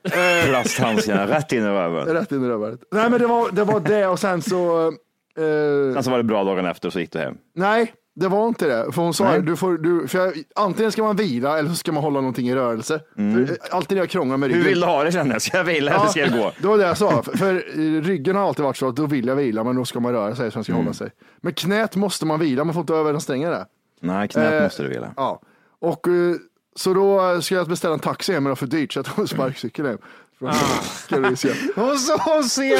Plasthandskarna 0.46 1.26
rätt 1.26 1.52
in 1.52 1.62
i 1.62 1.66
röven. 1.66 2.06
Rätt 2.06 2.32
in 2.32 2.44
i 2.44 2.48
röven. 2.48 2.78
Nej 2.92 3.10
men 3.10 3.20
det 3.20 3.26
var, 3.26 3.50
det 3.50 3.64
var 3.64 3.80
det 3.80 4.06
och 4.06 4.18
sen 4.18 4.42
så, 4.42 4.92
eh, 5.38 5.94
Sen 5.94 6.02
så 6.04 6.10
var 6.10 6.18
det 6.18 6.24
bra 6.24 6.44
dagen 6.44 6.66
efter 6.66 6.90
så 6.90 7.00
gick 7.00 7.12
du 7.12 7.18
hem. 7.18 7.34
nej 7.54 7.94
det 8.16 8.28
var 8.28 8.48
inte 8.48 8.66
det. 8.66 8.92
För 8.92 9.02
hon 9.02 9.14
sa, 9.14 9.24
Nej. 9.24 9.42
du 9.42 9.56
får, 9.56 9.78
du, 9.78 10.08
för 10.08 10.18
jag, 10.18 10.32
antingen 10.54 10.92
ska 10.92 11.02
man 11.02 11.16
vila 11.16 11.58
eller 11.58 11.68
så 11.68 11.74
ska 11.76 11.92
man 11.92 12.02
hålla 12.02 12.20
någonting 12.20 12.48
i 12.48 12.54
rörelse. 12.54 13.00
För, 13.16 13.40
eh, 13.42 13.48
alltid 13.70 13.96
när 13.96 14.02
jag 14.02 14.10
krånglar 14.10 14.36
med 14.36 14.46
ryggen. 14.46 14.62
Hur 14.62 14.68
vill 14.70 14.80
du 14.80 14.86
ha 14.86 15.04
det 15.04 15.12
känner 15.12 15.32
jag? 15.32 15.42
Ska 15.42 15.56
jag 15.56 15.64
vila 15.64 15.94
eller 15.94 16.06
ska 16.06 16.20
jag 16.20 16.32
gå? 16.32 16.52
Det 16.60 16.66
var 16.66 16.78
det 16.78 16.84
jag 16.84 16.98
sa. 16.98 17.22
För, 17.22 17.36
för 17.38 17.54
eh, 17.54 18.02
ryggen 18.02 18.36
har 18.36 18.48
alltid 18.48 18.64
varit 18.64 18.76
så 18.76 18.88
att 18.88 18.96
då 18.96 19.06
vill 19.06 19.26
jag 19.26 19.36
vila, 19.36 19.64
men 19.64 19.76
då 19.76 19.84
ska 19.84 20.00
man 20.00 20.12
röra 20.12 20.36
sig 20.36 20.50
så 20.50 20.58
man 20.58 20.64
ska 20.64 20.72
Mm. 20.72 20.84
hålla 20.84 20.94
sig. 20.94 21.10
Men 21.40 21.52
knät 21.52 21.96
måste 21.96 22.26
man 22.26 22.40
vila, 22.40 22.64
man 22.64 22.74
får 22.74 22.80
inte 22.80 22.94
överanstränga 22.94 23.50
det. 23.50 23.66
Nej, 24.00 24.28
knät 24.28 24.52
Eh, 24.52 24.62
måste 24.62 24.82
du 24.82 24.88
vila. 24.88 25.12
Ja, 25.16 25.40
och 25.80 26.08
eh, 26.08 26.34
så 26.76 26.94
då 26.94 27.40
ska 27.42 27.54
jag 27.54 27.68
beställa 27.68 27.94
en 27.94 28.00
taxi 28.00 28.32
hem, 28.32 28.42
men 28.42 28.48
det 28.48 28.50
var 28.50 28.56
för 28.56 28.66
dyrt 28.66 28.92
så 28.92 28.98
jag 28.98 29.06
tog 29.06 29.18
en 29.18 29.28
sparkcykel 29.28 29.86
hem. 29.86 29.98
Från. 30.38 30.48
Hon, 31.74 31.98
så, 31.98 32.16
hon 32.16 32.44
ser 32.44 32.76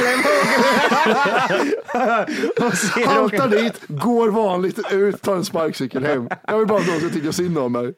hon 2.61 2.73
ser 2.73 3.07
Haltar 3.07 3.49
dit, 3.49 3.81
går 3.89 4.29
vanligt 4.29 4.79
ut, 4.93 5.23
tar 5.23 5.37
en 5.37 5.45
sparkcykel 5.45 6.05
hem. 6.05 6.29
Jag 6.47 6.59
vill 6.59 6.67
bara 6.67 6.81
att 6.81 6.87
någon 6.87 7.01
ska 7.01 7.09
tycka 7.09 7.33
synd 7.33 7.59
om 7.59 7.73
mig. 7.73 7.95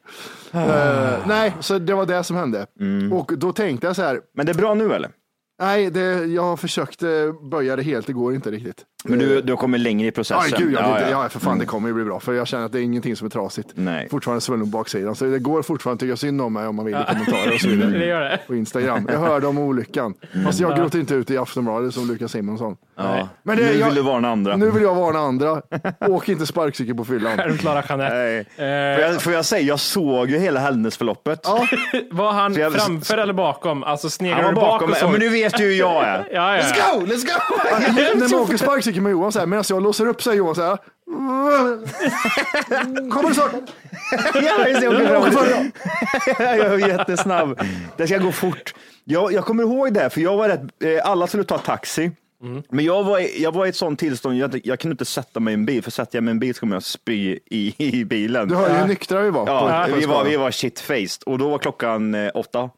Eh, 0.52 1.26
nej, 1.26 1.54
så 1.60 1.78
det 1.78 1.94
var 1.94 2.06
det 2.06 2.24
som 2.24 2.36
hände. 2.36 2.66
Och 3.12 3.32
då 3.36 3.52
tänkte 3.52 3.86
jag 3.86 3.96
så 3.96 4.02
här, 4.02 4.20
Men 4.34 4.46
det 4.46 4.52
är 4.52 4.56
bra 4.56 4.74
nu 4.74 4.92
eller? 4.92 5.10
nej, 5.58 5.90
det, 5.90 6.24
jag 6.24 6.60
försökte 6.60 7.34
böja 7.50 7.76
det 7.76 7.82
helt, 7.82 8.06
det 8.06 8.12
går 8.12 8.34
inte 8.34 8.50
riktigt. 8.50 8.84
Men 9.08 9.18
du, 9.18 9.40
du 9.42 9.52
har 9.52 9.56
kommit 9.56 9.80
längre 9.80 10.08
i 10.08 10.10
processen? 10.10 10.42
Aj, 10.44 10.64
gud, 10.64 10.72
jag 10.74 10.82
ja, 10.82 10.92
vet, 10.94 11.02
ja. 11.10 11.22
ja, 11.22 11.28
för 11.28 11.40
fan 11.40 11.58
det 11.58 11.66
kommer 11.66 11.88
ju 11.88 11.94
bli 11.94 12.04
bra. 12.04 12.20
För 12.20 12.32
jag 12.34 12.46
känner 12.46 12.66
att 12.66 12.72
det 12.72 12.78
är 12.78 12.82
ingenting 12.82 13.16
som 13.16 13.26
är 13.26 13.30
trasigt. 13.30 13.68
Nej. 13.74 14.08
Fortfarande 14.10 14.40
svullen 14.40 14.70
på 14.70 14.78
baksidan. 14.78 15.14
Så 15.16 15.24
det 15.24 15.38
går 15.38 15.62
fortfarande 15.62 15.96
att 15.96 16.00
tycka 16.08 16.16
synd 16.16 16.40
om 16.42 16.52
mig 16.52 16.66
om 16.66 16.76
man 16.76 16.84
vill 16.84 16.94
i 16.94 17.04
kommentarer 17.12 17.54
och 17.54 17.60
så 17.60 17.68
vidare. 17.68 17.90
Det 17.90 18.06
gör 18.06 18.20
det. 18.20 18.38
På 18.46 18.54
Instagram. 18.54 19.08
Jag 19.12 19.18
hörde 19.18 19.46
om 19.46 19.58
olyckan. 19.58 20.14
Fast 20.44 20.60
jag 20.60 20.76
gråter 20.76 20.98
inte 20.98 21.14
ut 21.14 21.30
i 21.30 21.38
Aftonbladet 21.38 21.94
som 21.94 22.08
Lukas 22.08 22.32
Simonsson. 22.32 22.76
Ja. 22.96 23.28
Men 23.42 23.56
det- 23.56 23.64
nu 23.64 23.72
jag- 23.78 23.86
vill 23.86 23.94
du 23.94 24.02
varna 24.02 24.28
andra. 24.30 24.56
Nu 24.56 24.70
vill 24.70 24.82
jag 24.82 24.94
varna 24.94 25.18
andra. 25.18 25.62
Åk 26.00 26.28
inte 26.28 26.46
sparkcykel 26.46 26.94
på 26.94 27.04
fyllan. 27.04 27.36
Självklara 27.36 27.82
Jeanette. 27.88 28.14
Nej. 28.16 28.38
Eh, 28.38 28.96
Får, 28.96 29.04
jag, 29.12 29.22
får 29.22 29.32
jag 29.32 29.44
säga, 29.44 29.62
jag 29.62 29.80
såg 29.80 30.30
ju 30.30 30.38
hela 30.38 30.60
händelseförloppet. 30.60 31.40
Ja, 31.44 31.66
var 32.10 32.32
han 32.32 32.54
jag- 32.54 32.72
framför 32.72 33.18
eller 33.18 33.32
bakom? 33.32 33.82
Alltså 33.84 34.10
sneglade 34.10 34.48
du 34.48 34.54
bak 34.54 34.80
bakom? 34.80 34.94
Ja, 35.00 35.10
men 35.10 35.20
nu 35.20 35.28
vet 35.28 35.56
du 35.56 35.64
hur 35.64 35.72
jag 35.72 36.04
är. 36.04 36.28
Ja, 36.32 36.56
ja. 36.56 36.62
Let's 36.62 36.98
go, 37.00 37.06
let's 37.06 37.26
go! 37.26 37.56
När 38.18 38.30
man 38.32 38.40
åker 38.40 38.56
sparkcykel 38.56 38.95
med 39.00 39.12
Johan 39.12 39.32
så 39.32 39.38
här, 39.38 39.46
medan 39.46 39.64
jag 39.68 39.82
låser 39.82 40.06
upp 40.06 40.22
säger 40.22 40.38
Johan 40.38 40.54
så 40.54 40.62
här. 40.62 40.78
Kommer 43.10 43.28
du 43.28 43.34
snart? 43.34 43.52
Ja, 44.34 44.68
just 44.68 44.80
det, 44.80 44.86
jag 44.86 45.22
åker 45.22 45.30
fram. 45.30 45.70
jag 46.38 46.82
är 46.82 46.88
jättesnabb. 46.88 47.60
Det 47.96 48.06
ska 48.06 48.18
gå 48.18 48.32
fort. 48.32 48.74
Jag, 49.04 49.32
jag 49.32 49.44
kommer 49.44 49.62
ihåg 49.62 49.92
det, 49.92 50.10
för 50.10 50.20
jag 50.20 50.36
var 50.36 50.48
rätt, 50.48 50.60
eh, 50.84 51.10
alla 51.10 51.26
skulle 51.26 51.44
ta 51.44 51.58
taxi. 51.58 52.10
Men 52.68 52.84
jag 52.84 53.04
var, 53.04 53.40
jag 53.40 53.52
var 53.52 53.66
i 53.66 53.68
ett 53.68 53.76
sånt 53.76 53.98
tillstånd, 53.98 54.36
jag, 54.36 54.60
jag 54.64 54.80
kunde 54.80 54.92
inte 54.92 55.04
sätta 55.04 55.40
mig 55.40 55.52
i 55.52 55.54
en 55.54 55.66
bil, 55.66 55.82
för 55.82 55.90
sätter 55.90 56.16
jag 56.16 56.24
mig 56.24 56.30
i 56.30 56.34
en 56.34 56.38
bil 56.38 56.54
så 56.54 56.60
kommer 56.60 56.76
jag 56.76 56.82
spy 56.82 57.38
i, 57.46 57.74
i 57.78 58.04
bilen. 58.04 58.48
Du 58.48 58.54
hör 58.54 58.68
ju 58.68 58.74
hur 58.74 58.86
nyktra 58.86 59.22
vi 59.22 59.30
var. 59.30 59.46
Ja, 59.46 59.86
vi, 59.96 60.06
var, 60.06 60.24
vi 60.24 60.36
var 60.36 60.50
shit-faced 60.50 61.22
och 61.24 61.38
då 61.38 61.48
var 61.48 61.58
klockan 61.58 62.14
eh, 62.14 62.30
åtta. 62.34 62.70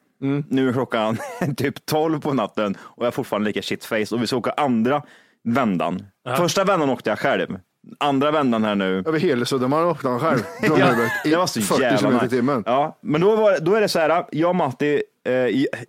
Nu 0.48 0.68
är 0.68 0.72
klockan 0.72 1.18
typ 1.56 1.86
tolv 1.86 2.20
på 2.20 2.34
natten 2.34 2.76
och 2.80 3.02
jag 3.02 3.06
är 3.06 3.10
fortfarande 3.10 3.46
lika 3.46 3.60
shit-faced 3.60 4.12
och 4.14 4.22
vi 4.22 4.26
ska 4.26 4.36
åka 4.36 4.50
andra 4.50 5.02
vändan. 5.54 6.06
Första 6.36 6.64
vändan 6.64 6.90
åkte 6.90 7.10
jag 7.10 7.18
själv. 7.18 7.58
Andra 8.00 8.30
vändan 8.30 8.64
här 8.64 8.74
nu. 8.74 8.98
Över 9.06 9.18
hela 9.18 9.44
Södermalm 9.44 9.88
öppnade 9.88 10.18
han 10.18 10.30
själv. 10.30 10.42
Ja, 10.78 10.94
det 11.24 11.36
var 11.36 11.46
så 11.46 11.60
40 11.60 11.82
jävla 11.82 12.10
nice. 12.10 12.28
timmen. 12.28 12.62
Ja, 12.66 12.98
men 13.02 13.20
då, 13.20 13.36
var, 13.36 13.58
då 13.60 13.74
är 13.74 13.80
det 13.80 13.88
så 13.88 13.98
här, 13.98 14.24
jag 14.32 14.50
och 14.50 14.56
Matti, 14.56 14.94
eh, 15.24 15.32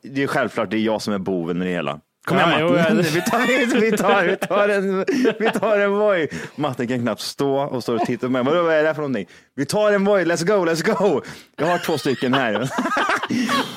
det 0.04 0.24
är 0.24 0.28
självklart 0.28 0.70
det 0.70 0.78
är 0.78 0.82
jag 0.82 1.02
som 1.02 1.14
är 1.14 1.18
boven 1.18 1.62
i 1.62 1.66
det 1.66 1.72
hela. 1.72 2.00
Kom 2.28 2.38
Ja, 2.38 2.48
igen 2.50 2.60
jo, 2.62 2.74
Matti, 2.74 2.94
ja. 2.96 3.04
vi, 3.14 3.22
tar, 3.22 3.82
vi, 3.82 3.98
tar, 3.98 4.24
vi, 4.24 4.36
tar 4.38 4.70
en, 4.70 5.06
vi 5.40 5.52
tar 5.60 5.80
en 5.80 5.92
Voi. 5.92 6.28
Matti 6.56 6.88
kan 6.88 7.00
knappt 7.02 7.22
stå 7.22 7.56
och 7.60 7.84
står 7.84 7.96
och 7.96 8.02
tittar 8.06 8.28
på 8.28 8.32
mig. 8.32 8.44
Vadå, 8.44 8.64
vad 8.64 8.74
är 8.74 8.82
det 8.82 8.88
här 8.88 8.94
för 8.94 9.02
någonting? 9.02 9.28
Vi 9.56 9.66
tar 9.66 9.92
en 9.92 10.04
Voi, 10.06 10.24
let's 10.24 10.46
go, 10.46 10.66
let's 10.66 10.96
go. 10.98 11.22
Jag 11.58 11.66
har 11.68 11.78
två 11.78 11.98
stycken 11.98 12.34
här. 12.34 12.54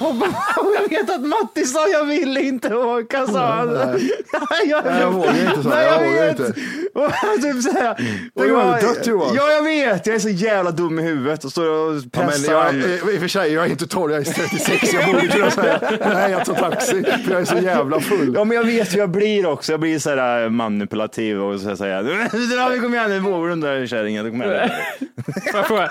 Och 0.01 0.75
jag 0.83 0.89
vet 0.89 1.11
att 1.11 1.21
Matti 1.27 1.65
sa 1.65 1.89
jag 1.89 2.05
vill 2.05 2.39
inte 2.39 2.75
åka, 2.75 3.27
sa 3.27 3.47
han. 3.55 3.69
jag, 4.67 4.85
Nej, 4.85 5.01
jag 5.01 5.11
vågar 5.13 5.49
inte, 5.51 5.63
sa 5.63 5.83
jag. 5.83 5.99
vågar 6.07 6.29
inte. 6.31 6.43
Och 6.95 7.43
typ 7.43 7.63
så 7.63 7.73
här, 7.73 7.95
Tänk 8.39 8.53
om 8.53 8.59
jag 8.59 8.81
dött, 8.81 9.07
Johan. 9.07 9.35
Ja, 9.35 9.51
jag 9.51 9.63
vet. 9.63 10.07
Jag 10.07 10.17
är 10.17 10.21
så 10.21 10.29
jävla 10.29 10.71
dum 10.71 10.99
i 10.99 11.03
huvudet 11.03 11.45
och 11.45 11.51
står 11.51 11.69
och 11.69 11.95
Ja, 11.95 12.01
men 12.13 12.27
pressar. 12.29 12.53
jag, 12.53 12.67
är- 12.75 13.11
I 13.15 13.17
och 13.17 13.21
för 13.21 13.29
sig, 13.29 13.53
jag 13.53 13.67
är 13.67 13.71
inte 13.71 13.87
12, 13.87 14.13
jag 14.13 14.21
är 14.21 14.25
36. 14.33 14.93
Jag 14.93 15.07
borde 15.07 15.27
kunna 15.29 15.51
säga 15.51 15.81
nej, 16.05 16.31
jag 16.33 16.45
tar 16.45 16.55
taxi. 16.55 17.05
För 17.25 17.33
jag 17.33 17.41
är 17.41 17.45
så 17.45 17.57
jävla 17.59 18.01
full. 18.01 18.32
Ja, 18.35 18.45
men 18.45 18.57
jag 18.57 18.65
vet 18.65 18.95
hur 18.95 18.99
jag 18.99 19.11
blir 19.11 19.47
också. 19.47 19.73
Jag 19.73 19.81
blir 19.81 19.99
så 19.99 20.11
här 20.11 20.49
manipulativ 20.49 21.43
och 21.43 21.61
så 21.61 21.77
säger 21.77 22.03
vi 22.71 22.81
kom 22.81 22.95
igen 22.95 23.11
nu, 23.11 23.19
vågar 23.19 23.49
den 23.49 23.61
där 23.61 23.87
kärringen. 23.87 24.31
Kom 24.31 24.43
igen. 24.43 24.71
Får 25.51 25.61
jag 25.61 25.67
fråga, 25.67 25.91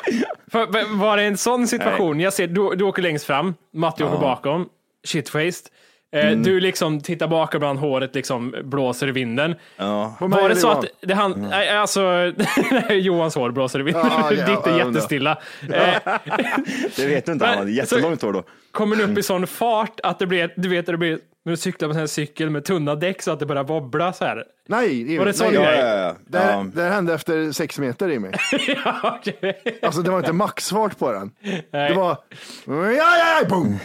var 0.93 1.17
det 1.17 1.23
en 1.23 1.37
sån 1.37 1.67
situation? 1.67 2.19
Jag 2.19 2.33
ser, 2.33 2.47
du, 2.47 2.75
du 2.75 2.83
åker 2.83 3.01
längst 3.01 3.25
fram, 3.25 3.55
Matti 3.73 4.03
åker 4.03 4.17
bakom, 4.17 4.69
shitfaced. 5.07 5.65
Eh, 6.13 6.27
Mm. 6.27 6.43
Du 6.43 6.59
liksom 6.59 7.01
tittar 7.01 7.27
bak 7.27 7.55
ibland, 7.55 7.79
håret 7.79 8.15
liksom 8.15 8.55
blåser 8.63 9.07
i 9.07 9.11
vinden. 9.11 9.55
Ja. 9.77 10.15
Var 10.19 10.49
det 10.49 10.55
så 10.55 10.69
att 10.69 10.85
det 11.01 11.13
han, 11.13 11.31
nej, 11.49 11.69
alltså, 11.69 12.31
Johans 12.89 13.35
hår 13.35 13.51
blåser 13.51 13.79
i 13.79 13.83
vinden, 13.83 14.05
Ja, 14.09 14.33
ja, 14.33 14.45
ditt 14.55 14.67
är 14.67 14.77
jättestilla. 14.77 15.37
Det 16.95 17.05
vet 17.07 17.25
du 17.25 17.31
inte, 17.31 17.45
han 17.45 17.53
hade 17.57 17.65
Men, 17.65 17.73
jättelångt 17.75 18.21
hår 18.21 18.33
då. 18.33 18.43
kommer 18.71 18.95
ni 18.95 19.03
upp 19.03 19.17
i 19.17 19.23
sån 19.23 19.47
fart 19.47 19.99
att 20.03 20.19
det 20.19 20.27
blir, 20.27 20.53
du 20.55 20.69
vet, 20.69 20.85
det 20.85 20.97
blir, 20.97 21.19
när 21.45 21.51
du 21.53 21.57
cyklar 21.57 21.89
på 21.93 21.99
en 21.99 22.07
cykel 22.07 22.49
med 22.49 22.65
tunna 22.65 22.95
däck 22.95 23.21
så 23.21 23.31
att 23.31 23.39
det 23.39 23.45
börjar 23.45 23.63
wobbla 23.63 24.13
så 24.13 24.25
här. 24.25 24.43
Nej, 24.67 25.17
Var 25.17 25.25
det 25.25 25.33
sån 25.33 25.47
nej, 25.53 25.55
grej? 25.55 25.65
Ja, 25.79 25.85
ja, 25.87 25.95
ja. 25.97 26.15
Det, 26.27 26.37
här, 26.39 26.51
Ja. 26.53 26.65
det 26.73 26.81
här 26.81 26.89
hände 26.89 27.13
efter 27.13 27.51
sex 27.51 27.79
meter 27.79 28.09
i 28.11 28.19
mig. 28.19 28.31
ja, 28.85 29.19
okej. 29.19 29.79
Alltså 29.81 30.01
det 30.01 30.11
var 30.11 30.17
inte 30.19 30.33
maxfart 30.33 30.99
på 30.99 31.11
den. 31.11 31.31
Det 31.71 31.93
var 31.93 32.17
ja, 32.65 32.91
ja, 32.93 33.39
ja, 33.41 33.47
boom. 33.49 33.79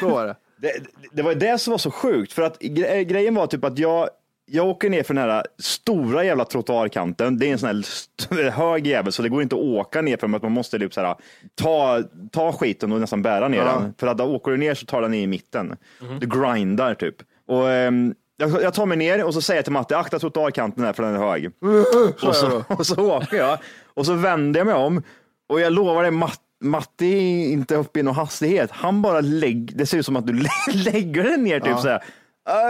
Så 0.00 0.08
var 0.08 0.26
det. 0.26 0.36
Det, 0.62 0.72
det 1.12 1.22
var 1.22 1.34
det 1.34 1.58
som 1.58 1.70
var 1.70 1.78
så 1.78 1.90
sjukt, 1.90 2.32
för 2.32 2.42
att 2.42 2.58
gre- 2.60 3.02
grejen 3.02 3.34
var 3.34 3.46
typ 3.46 3.64
att 3.64 3.78
jag, 3.78 4.08
jag 4.46 4.66
åker 4.68 4.90
ner 4.90 5.02
för 5.02 5.14
den 5.14 5.30
här 5.30 5.44
stora 5.58 6.24
jävla 6.24 6.44
trottoarkanten. 6.44 7.38
Det 7.38 7.46
är 7.46 7.52
en 7.52 7.58
sån 7.58 7.68
här 7.68 8.50
hög 8.50 8.86
jävel, 8.86 9.12
så 9.12 9.22
det 9.22 9.28
går 9.28 9.42
inte 9.42 9.54
att 9.54 9.62
åka 9.62 10.02
ner 10.02 10.16
för 10.16 10.26
att 10.36 10.42
man 10.42 10.52
måste 10.52 10.78
typ 10.78 10.94
så 10.94 11.00
här, 11.00 11.14
ta, 11.54 12.02
ta 12.32 12.52
skiten 12.52 12.92
och 12.92 13.00
nästan 13.00 13.22
bära 13.22 13.48
ner 13.48 13.58
Ja. 13.58 13.64
den. 13.64 13.94
För 13.98 14.06
att 14.06 14.18
då 14.18 14.24
åker 14.24 14.50
du 14.50 14.56
ner 14.56 14.74
så 14.74 14.86
tar 14.86 15.02
den 15.02 15.14
i 15.14 15.26
mitten. 15.26 15.76
Du 16.20 16.26
grindar 16.26 16.94
typ. 16.94 17.16
Och, 17.48 17.70
ehm, 17.70 18.14
jag, 18.62 18.74
tar 18.74 18.86
mig 18.86 18.96
ner 18.96 19.24
och 19.24 19.34
så 19.34 19.40
säger 19.42 19.58
jag 19.58 19.64
till 19.64 19.72
Matte, 19.72 19.96
akta 19.98 20.18
trottoarkanten 20.18 20.84
här 20.84 20.92
för 20.92 21.02
den 21.02 21.14
är 21.14 21.18
hög. 21.18 21.50
Och 22.28 22.36
så, 22.36 22.64
och 22.78 22.86
så 22.86 23.12
åker 23.16 23.36
jag 23.36 23.58
och 23.94 24.06
så 24.06 24.14
vänder 24.14 24.60
jag 24.60 24.66
mig 24.66 24.74
om 24.74 25.02
och 25.48 25.60
jag 25.60 25.72
lovar 25.72 26.02
dig, 26.02 26.10
Matt, 26.10 26.40
Matti 26.60 27.12
är 27.12 27.52
inte 27.52 27.74
uppe 27.76 28.00
i 28.00 28.02
någon 28.02 28.14
hastighet. 28.14 28.70
Han 28.72 29.02
bara 29.02 29.20
lägger, 29.20 29.76
det 29.76 29.86
ser 29.86 29.98
ut 29.98 30.06
som 30.06 30.16
att 30.16 30.26
du 30.26 30.32
lä- 30.42 30.72
lägger 30.92 31.24
den 31.24 31.44
ner 31.44 31.60
typ 31.60 31.78
så 31.78 31.88
här. 31.88 32.02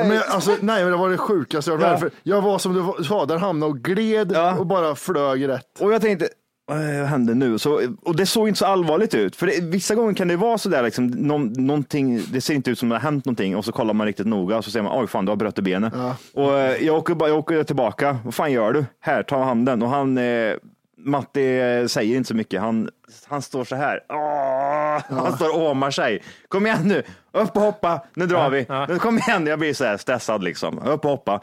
Men 0.02 0.10
jag, 0.16 0.24
alltså, 0.28 0.50
nej, 0.60 0.82
men 0.82 0.92
det 0.92 0.98
var 0.98 1.10
det 1.10 1.18
sjukaste 1.18 1.70
jag 1.70 1.82
Ja. 1.82 1.88
varit 1.88 2.00
med 2.00 2.06
om. 2.10 2.16
Jag 2.22 2.42
var 2.42 2.58
som 2.58 2.94
du 2.98 3.04
sa, 3.04 3.26
där 3.26 3.38
hamnade 3.38 3.70
och 3.72 3.78
gled 3.78 4.32
Ja. 4.34 4.58
och 4.58 4.66
bara 4.66 4.94
flög 4.94 5.48
rätt. 5.48 5.80
Och 5.80 5.92
jag 5.92 6.02
tänkte, 6.02 6.28
"Vad 6.66 6.78
händer 6.78 7.34
nu? 7.34 7.58
Så, 7.58 7.80
och 8.02 8.16
det 8.16 8.26
såg 8.26 8.48
inte 8.48 8.58
så 8.58 8.66
allvarligt 8.66 9.14
ut. 9.14 9.36
För 9.36 9.46
det, 9.46 9.60
vissa 9.60 9.94
gånger 9.94 10.14
kan 10.14 10.28
det 10.28 10.36
vara 10.36 10.58
så 10.58 10.68
där, 10.68 10.82
liksom, 10.82 11.06
någon, 11.06 11.84
det 12.32 12.40
ser 12.40 12.54
inte 12.54 12.70
ut 12.70 12.78
som 12.78 12.88
det 12.88 12.94
har 12.94 13.00
hänt 13.00 13.24
någonting 13.24 13.56
och 13.56 13.64
så 13.64 13.72
kollar 13.72 13.94
man 13.94 14.06
riktigt 14.06 14.26
noga 14.26 14.56
och 14.58 14.64
så 14.64 14.70
ser 14.70 14.82
man, 14.82 15.00
oj 15.00 15.06
fan 15.06 15.24
du 15.24 15.30
har 15.32 15.36
brutit 15.36 15.64
benet. 15.64 15.92
Och 16.34 16.58
eh, 16.58 16.86
jag 16.86 16.96
åker, 16.96 17.16
jag 17.20 17.38
åker 17.38 17.62
tillbaka, 17.64 18.18
vad 18.24 18.34
fan 18.34 18.52
gör 18.52 18.72
du? 18.72 18.84
Här, 19.00 19.22
ta 19.22 19.42
handen. 19.44 19.82
Och 19.82 19.88
han, 19.90 20.18
eh, 20.18 20.54
Matti 21.04 21.60
säger 21.88 22.16
inte 22.16 22.28
så 22.28 22.34
mycket, 22.34 22.60
han, 22.60 22.90
han 23.28 23.42
står 23.42 23.64
så 23.64 23.76
här. 23.76 24.00
Åh, 24.08 25.18
Han 25.22 25.36
står 25.36 25.56
och 25.56 25.70
åmar 25.70 25.90
sig. 25.90 26.22
Kom 26.48 26.66
igen 26.66 26.88
nu, 26.88 27.02
upp 27.32 27.56
och 27.56 27.62
hoppa, 27.62 28.00
nu 28.14 28.26
drar 28.26 28.50
vi. 28.50 28.66
Nu, 28.88 28.98
kom 28.98 29.18
igen, 29.18 29.46
jag 29.46 29.58
blir 29.58 29.74
så 29.74 29.84
här 29.84 29.96
stressad 29.96 30.44
liksom. 30.44 30.78
Upp 30.78 31.04
och 31.04 31.10
hoppa. 31.10 31.40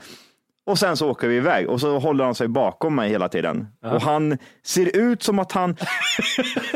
Och 0.68 0.80
sen 0.80 0.98
så 0.98 1.10
åker 1.10 1.28
vi 1.28 1.36
iväg 1.36 1.70
och 1.70 1.82
så 1.82 2.00
håller 2.00 2.24
han 2.26 2.36
sig 2.36 2.48
bakom 2.48 2.96
mig 2.96 3.10
hela 3.10 3.30
tiden. 3.30 3.68
Och 3.94 4.02
han 4.02 4.38
ser 4.66 4.98
ut 4.98 5.24
som 5.24 5.40
att 5.40 5.52
han, 5.52 5.76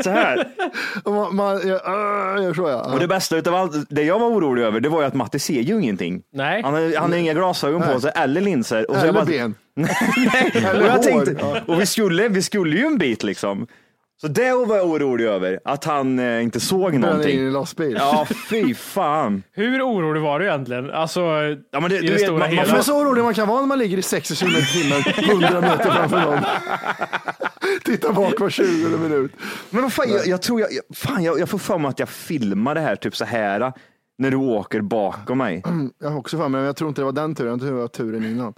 så 0.04 0.10
här. 0.10 0.48
Och 1.04 1.12
Man, 1.12 1.36
man, 1.36 1.68
jag, 1.68 1.80
äh, 2.38 2.44
jag 2.44 2.54
tror 2.54 2.70
jag. 2.70 2.92
Och 2.92 3.00
det 3.00 3.08
bästa 3.08 3.36
utav 3.36 3.54
allt, 3.54 3.72
det 3.88 4.02
jag 4.02 4.18
var 4.18 4.26
orolig 4.28 4.62
över, 4.62 4.80
det 4.80 4.88
var 4.88 5.00
ju 5.00 5.06
att 5.06 5.14
Matte 5.14 5.38
ser 5.38 5.60
ju 5.60 5.74
ingenting. 5.82 6.22
Nej. 6.32 6.62
Han 6.62 6.74
har, 6.74 6.96
han 6.98 7.12
har 7.12 7.18
inga 7.18 7.34
glasögon 7.34 7.80
Nej. 7.80 7.94
på 7.94 8.00
sig 8.00 8.12
eller 8.14 8.40
linser. 8.40 8.90
Och 8.90 8.96
så 8.96 9.02
Eller 9.02 9.12
bara, 9.12 9.24
ben. 9.24 9.54
Nej, 9.74 10.50
Eller 10.54 10.80
och 10.80 10.86
jag 10.88 11.02
tänkte, 11.02 11.36
Ja. 11.40 11.56
och 11.66 11.80
vi 11.80 11.86
skulle, 11.86 12.28
vi 12.28 12.42
skulle 12.42 12.76
ju 12.76 12.86
en 12.86 12.98
bit 12.98 13.22
liksom. 13.22 13.66
Så 14.22 14.28
det 14.28 14.52
var 14.54 14.76
jag 14.76 14.86
orolig 14.86 15.24
över, 15.24 15.60
att 15.64 15.84
han 15.84 16.18
eh, 16.18 16.42
inte 16.42 16.60
såg 16.60 16.80
Bränner 16.90 16.96
in 16.96 17.04
i 17.04 17.06
någonting. 17.12 17.40
en 17.40 17.52
lastbil. 17.52 17.96
Ja, 18.00 18.26
fy 18.50 18.74
fan. 18.74 19.42
Hur 19.52 19.82
orolig 19.82 20.20
var 20.22 20.38
du 20.38 20.46
egentligen? 20.46 20.90
Alltså, 20.90 21.20
Ja, 21.70 21.80
men 21.80 21.90
det, 21.90 21.96
i 21.96 22.00
du 22.00 22.06
det 22.06 22.12
vet, 22.12 22.22
stora 22.22 22.38
man, 22.38 22.48
hela. 22.48 22.66
Man 22.68 22.78
är 22.78 22.82
så 22.82 22.98
orolig 23.00 23.22
man 23.24 23.34
kan 23.34 23.48
vara 23.48 23.60
när 23.60 23.66
man 23.66 23.78
ligger 23.78 23.98
i 23.98 24.02
60 24.02 24.36
km 24.36 24.50
i 24.56 24.64
timmen 24.64 25.02
100 25.30 25.60
meter 25.60 25.90
framför 25.90 26.20
någon. 26.20 26.38
Titta 27.84 28.12
bak 28.12 28.40
var 28.40 28.50
20 28.50 28.96
minut. 28.98 29.32
Men 29.70 29.82
vad 29.82 29.92
fan, 29.92 30.08
jag, 30.10 30.26
jag 30.26 30.42
tror 30.42 30.60
jag, 30.60 30.72
jag- 30.72 30.96
fan, 30.96 31.22
jag, 31.22 31.40
jag 31.40 31.48
får 31.48 31.58
för 31.58 31.78
mig 31.78 31.88
att 31.88 31.98
jag 31.98 32.08
filmar 32.08 32.74
det 32.74 32.80
här 32.80 32.96
typ 32.96 33.16
så 33.16 33.24
här 33.24 33.72
när 34.18 34.30
du 34.30 34.36
åker 34.36 34.80
bakom 34.80 35.38
mig. 35.38 35.62
Jag 36.00 36.10
har 36.10 36.18
också 36.18 36.36
för 36.36 36.48
mig, 36.48 36.58
men 36.60 36.66
jag 36.66 36.76
tror 36.76 36.88
inte 36.88 37.00
det 37.00 37.04
var 37.04 37.12
den 37.12 37.34
turen, 37.34 37.50
jag 37.50 37.60
tror 37.60 37.70
det 37.70 37.76
var 37.80 37.88
turen 37.88 38.24
innan. 38.24 38.54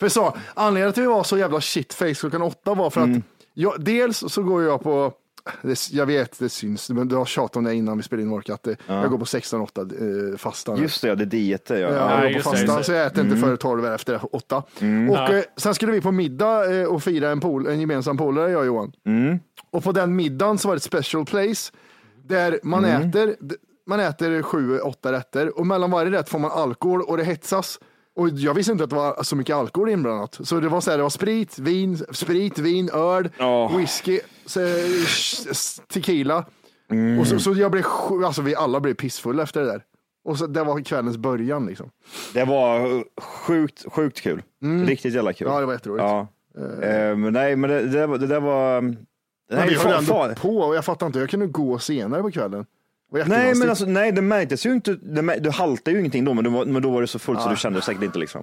För 0.00 0.08
så, 0.08 0.36
anledningen 0.54 0.92
till 0.92 1.02
att 1.02 1.08
vi 1.08 1.12
var 1.12 1.22
så 1.24 1.38
jävla 1.38 1.60
shitface 1.60 2.14
klockan 2.14 2.42
åtta 2.42 2.74
var 2.74 2.90
för 2.90 3.00
Mm. 3.00 3.16
att 3.18 3.33
jag, 3.54 3.84
dels 3.84 4.24
så 4.32 4.42
går 4.42 4.62
jag 4.62 4.82
på, 4.82 5.12
det, 5.62 5.88
jag 5.92 6.06
vet 6.06 6.38
det 6.38 6.48
syns, 6.48 6.90
men 6.90 7.08
du 7.08 7.16
har 7.16 7.24
tjatat 7.24 7.56
om 7.56 7.64
det 7.64 7.74
innan 7.74 7.96
vi 7.96 8.02
spelade 8.02 8.22
in 8.22 8.32
Ork, 8.32 8.48
att 8.50 8.62
det, 8.62 8.76
jag 8.86 9.10
går 9.10 9.18
på 9.18 9.24
16-8 9.24 10.32
eh, 10.32 10.36
fastan. 10.36 10.76
Just 10.78 11.02
det, 11.02 11.08
ja, 11.08 11.14
det 11.14 11.24
är 11.24 11.26
dieter. 11.26 11.76
Ja. 11.76 11.88
Ja, 11.88 11.94
Ja, 11.94 12.24
jag 12.24 12.32
går 12.32 12.40
på 12.40 12.50
fastan 12.50 12.84
så 12.84 12.92
jag 12.92 13.06
äter 13.06 13.24
inte 13.24 13.36
före 13.36 13.56
12 13.56 13.84
eller 13.84 13.94
efter 13.94 14.20
8. 14.36 14.56
Och 14.56 14.64
Ja. 14.80 15.32
eh, 15.34 15.44
sen 15.56 15.74
skulle 15.74 15.92
vi 15.92 16.00
på 16.00 16.12
middag 16.12 16.74
eh, 16.74 16.86
och 16.86 17.02
fira 17.02 17.30
en, 17.30 17.40
pol, 17.40 17.66
en 17.66 17.80
gemensam 17.80 18.16
polare, 18.16 18.50
jag 18.50 18.60
och 18.60 18.66
Johan. 18.66 18.92
Och 19.70 19.84
på 19.84 19.92
den 19.92 20.16
middagen 20.16 20.58
så 20.58 20.68
var 20.68 20.74
det 20.74 20.78
ett 20.78 20.82
special 20.82 21.24
place 21.24 21.72
där 22.24 22.60
man 22.62 22.84
äter 22.84 23.36
man 23.86 24.00
äter 24.00 24.42
sju, 24.42 24.78
åtta 24.78 25.12
rätter 25.12 25.58
och 25.58 25.66
mellan 25.66 25.90
varje 25.90 26.10
rätt 26.10 26.28
får 26.28 26.38
man 26.38 26.50
alkohol 26.50 27.02
och 27.02 27.16
det 27.16 27.24
hetsas. 27.24 27.78
Och 28.16 28.28
jag 28.28 28.54
visste 28.54 28.72
inte 28.72 28.84
att 28.84 28.90
det 28.90 28.96
var 28.96 29.22
så 29.22 29.36
mycket 29.36 29.56
alkohol 29.56 29.88
inblandat. 29.90 30.38
Så 30.42 30.60
det 30.60 30.68
var 30.68 30.80
så 30.80 30.90
här, 30.90 30.96
det 30.98 31.02
var 31.02 31.10
sprit, 31.10 31.58
vin, 31.58 31.98
sprit, 32.12 32.58
vin, 32.58 32.90
öl, 32.92 33.28
Ja. 33.38 33.68
whisky, 33.76 34.20
tequila. 35.92 36.44
Och 37.20 37.26
så, 37.26 37.38
så 37.38 37.52
jag 37.54 37.70
blev, 37.70 37.84
alltså 38.24 38.42
vi 38.42 38.54
alla 38.54 38.80
blev 38.80 38.94
pissfulla 38.94 39.42
efter 39.42 39.60
det 39.60 39.66
där. 39.66 39.82
Och 40.24 40.38
så, 40.38 40.46
det 40.46 40.64
var 40.64 40.80
kvällens 40.80 41.16
början 41.16 41.66
liksom. 41.66 41.90
Det 42.34 42.44
var 42.44 43.04
sjukt, 43.20 43.84
sjukt 43.92 44.20
kul. 44.20 44.42
Riktigt 44.86 45.14
jävla 45.14 45.32
kul. 45.32 45.48
Ja, 45.50 45.60
det 45.60 45.66
var 45.66 45.72
jätteroligt. 45.72 46.04
Ja. 46.04 46.28
Eh, 46.82 47.16
men 47.16 47.32
nej, 47.32 47.56
men 47.56 47.70
det, 47.70 47.82
det, 47.88 48.06
var- 48.06 48.18
det 48.18 48.26
där 48.26 48.40
var... 48.40 48.80
Men 48.80 48.96
Nej, 49.50 49.68
vi 49.68 49.74
höll 49.74 49.92
ändå 49.98 50.34
på 50.40 50.56
och 50.58 50.76
jag 50.76 50.84
fattar 50.84 51.06
inte, 51.06 51.18
jag 51.18 51.30
kunde 51.30 51.46
gå 51.46 51.78
senare 51.78 52.22
på 52.22 52.30
kvällen. 52.30 52.66
Var 53.10 53.24
Nej, 53.24 53.54
men 53.54 53.68
alltså, 53.70 53.84
nej, 53.86 54.12
det 54.12 54.22
märktes 54.22 54.66
ju 54.66 54.72
inte. 54.72 54.94
Det, 54.94 55.22
mär- 55.22 55.40
du 55.40 55.50
haltade 55.50 55.90
ju 55.94 55.98
ingenting 56.00 56.24
då, 56.24 56.34
men, 56.34 56.44
du 56.44 56.50
var, 56.50 56.64
men 56.64 56.82
då 56.82 56.90
var 56.90 57.00
det 57.00 57.06
så 57.06 57.18
fullt 57.18 57.42
så 57.42 57.48
du 57.48 57.56
kände 57.56 57.78
det 57.78 57.82
säkert 57.82 58.02
inte. 58.02 58.18
Liksom. 58.18 58.42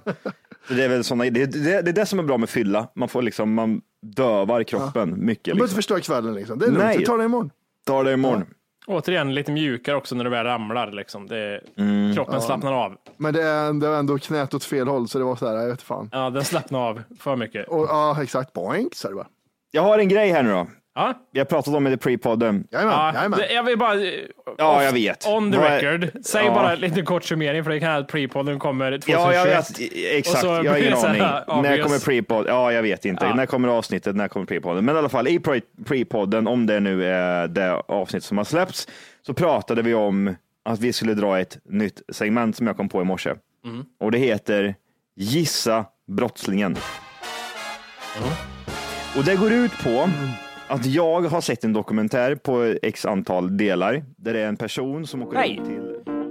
Det, 0.68 0.82
är 0.84 0.88
väl 0.88 1.04
såna, 1.04 1.24
det, 1.24 1.30
det, 1.46 1.82
det 1.82 1.90
är 1.90 1.92
det 1.92 2.06
som 2.06 2.18
är 2.18 2.22
bra 2.22 2.38
med 2.38 2.48
fylla. 2.48 2.88
Man, 2.94 3.08
får 3.08 3.22
liksom, 3.22 3.54
man 3.54 3.80
dövar 4.16 4.62
kroppen 4.62 5.24
mycket. 5.26 5.46
Jag 5.46 5.56
behöver 5.56 5.68
inte 5.70 5.76
Liksom. 5.76 5.76
förstöra 5.76 6.00
kvällen 6.00 6.34
liksom. 6.34 6.58
Det 6.58 6.66
är 6.66 6.70
lugnt, 6.70 6.96
vi 7.00 7.04
tar 7.04 7.18
det 7.18 7.24
imorgon. 7.24 7.50
Ta 7.86 8.02
det 8.02 8.12
imorgon. 8.12 8.44
återigen 8.86 9.34
lite 9.34 9.52
mjukare 9.52 9.96
också 9.96 10.14
när 10.14 10.24
du 10.24 10.30
väl 10.30 10.44
ramlar. 10.44 10.92
Liksom. 10.92 11.26
Det, 11.26 11.60
Mm. 11.76 12.14
kroppen 12.14 12.40
slappnar 12.40 12.72
av. 12.72 12.96
Men 13.16 13.34
det 13.34 13.42
är, 13.42 13.72
det 13.72 13.86
är 13.86 13.98
ändå 13.98 14.18
knät 14.18 14.54
åt 14.54 14.64
fel 14.64 14.88
håll 14.88 15.08
så 15.08 15.18
det 15.18 15.24
var 15.24 15.36
så 15.36 15.46
här, 15.48 15.54
jag 15.54 15.68
vet 15.68 15.82
fan. 15.82 16.08
Ja, 16.12 16.30
den 16.30 16.44
slappnar 16.44 16.78
av 16.88 17.02
för 17.20 17.36
mycket. 17.36 17.68
Och, 17.68 17.84
ja, 17.88 18.22
exakt. 18.22 18.52
Boink, 18.52 18.94
så 18.94 19.08
det 19.08 19.14
bara. 19.14 19.26
Jag 19.70 19.82
har 19.82 19.98
en 19.98 20.08
grej 20.08 20.30
här 20.30 20.42
nu 20.42 20.50
då. 20.50 20.66
Ja. 20.94 21.14
Vi 21.32 21.38
har 21.40 21.44
pratat 21.46 21.74
om 21.74 21.84
det 21.84 21.90
i 21.90 21.96
pre-podden. 21.96 22.64
Jajamän, 22.70 22.94
Ja, 22.94 23.12
jajamän. 23.14 23.40
jag 23.54 23.62
vill 23.62 23.78
bara... 23.78 23.94
Ja, 24.58 24.76
off- 24.78 24.84
jag 24.84 24.92
vet. 24.92 25.26
On 25.26 25.52
the 25.52 25.58
Vad 25.58 25.66
är- 25.72 25.80
record. 25.80 26.24
Säg 26.24 26.44
Ja. 26.46 26.54
bara 26.54 26.74
lite 26.74 27.02
kort 27.02 27.24
summering 27.24 27.64
för 27.64 27.70
det 27.70 27.80
kan 27.80 27.92
att 27.96 28.10
pre-podden 28.12 28.58
kommer 28.58 28.90
2021. 28.98 29.18
Ja, 29.20 29.34
jag 29.34 29.44
vet. 29.44 29.66
Exakt. 30.18 30.44
Och 30.44 30.50
så 30.50 30.64
Jag 30.64 30.72
har 30.72 30.78
ingen 30.78 30.92
aning. 31.04 31.20
här 31.22 31.44
När 31.48 31.58
obvious. 31.58 31.82
kommer 31.82 31.98
pre-podd? 31.98 32.44
Ja, 32.48 32.72
jag 32.72 32.82
vet 32.82 33.04
inte. 33.04 33.24
Ja. 33.24 33.34
När 33.34 33.46
kommer 33.46 33.68
avsnittet? 33.68 34.16
När 34.16 34.28
kommer 34.28 34.46
pre-podden? 34.46 34.80
Men 34.82 34.94
i 34.94 34.98
alla 34.98 35.08
fall 35.08 35.28
i 35.28 35.38
pre- 35.38 35.62
pre-podden, 35.84 36.48
om 36.48 36.66
det 36.66 36.80
nu 36.80 37.04
är 37.04 37.48
det 37.48 37.72
avsnitt 37.88 38.24
som 38.24 38.38
har 38.38 38.44
släppts, 38.44 38.88
så 39.26 39.34
pratade 39.34 39.82
vi 39.82 39.94
om 39.94 40.34
att 40.64 40.80
vi 40.80 40.92
skulle 40.92 41.14
dra 41.14 41.40
ett 41.40 41.58
nytt 41.64 42.02
segment 42.12 42.56
som 42.56 42.66
jag 42.66 42.76
kom 42.76 42.88
på 42.88 43.02
i 43.02 43.04
morse. 43.04 43.30
Mm. 43.64 43.84
Och 44.00 44.10
det 44.10 44.18
heter 44.18 44.74
Gissa 45.16 45.84
brottslingen. 46.08 46.76
Och 49.16 49.24
det 49.24 49.36
går 49.36 49.52
ut 49.52 49.72
på 49.84 50.08
att 50.72 50.86
jag 50.86 51.22
har 51.22 51.40
sett 51.40 51.64
en 51.64 51.72
dokumentär 51.72 52.34
på 52.34 52.74
x 52.82 53.06
antal 53.06 53.56
delar 53.56 54.04
där 54.16 54.32
det 54.32 54.40
är 54.40 54.48
en 54.48 54.56
person 54.56 55.06
som 55.06 55.22
åker 55.22 55.38
runt 55.38 55.68
till 55.68 55.80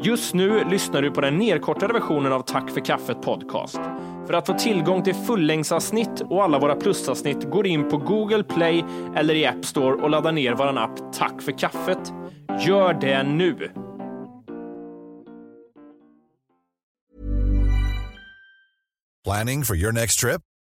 Just 0.04 0.34
nu 0.34 0.64
lyssnar 0.70 1.02
du 1.02 1.12
på 1.12 1.22
den 1.22 1.38
nedkortade 1.38 1.94
versionen 1.94 2.34
av 2.34 2.42
Tack 2.42 2.70
för 2.72 2.86
kaffet 2.86 3.22
podcast. 3.22 3.80
För 4.28 4.34
att 4.34 4.48
få 4.48 4.54
tillgång 4.54 5.04
till 5.04 5.14
fullängdsavsnitt 5.14 6.22
och 6.30 6.44
alla 6.44 6.60
våra 6.60 6.76
plusavsnitt 6.76 7.50
går 7.50 7.68
in 7.68 7.90
på 7.90 7.98
Google 7.98 8.44
Play 8.44 8.86
eller 9.16 9.36
i 9.36 9.46
App 9.46 9.66
Store 9.66 9.96
och 9.96 10.10
laddar 10.10 10.32
ner 10.32 10.54
vår 10.54 10.78
app 10.78 11.14
Tack 11.14 11.42
för 11.42 11.52
kaffet. 11.52 12.14
Gör 12.68 12.94
det 12.94 13.24
nu! 13.24 13.72
Planning 19.24 19.64
for 19.64 19.76
your 19.76 19.92
next 19.92 20.20
trip? 20.20 20.51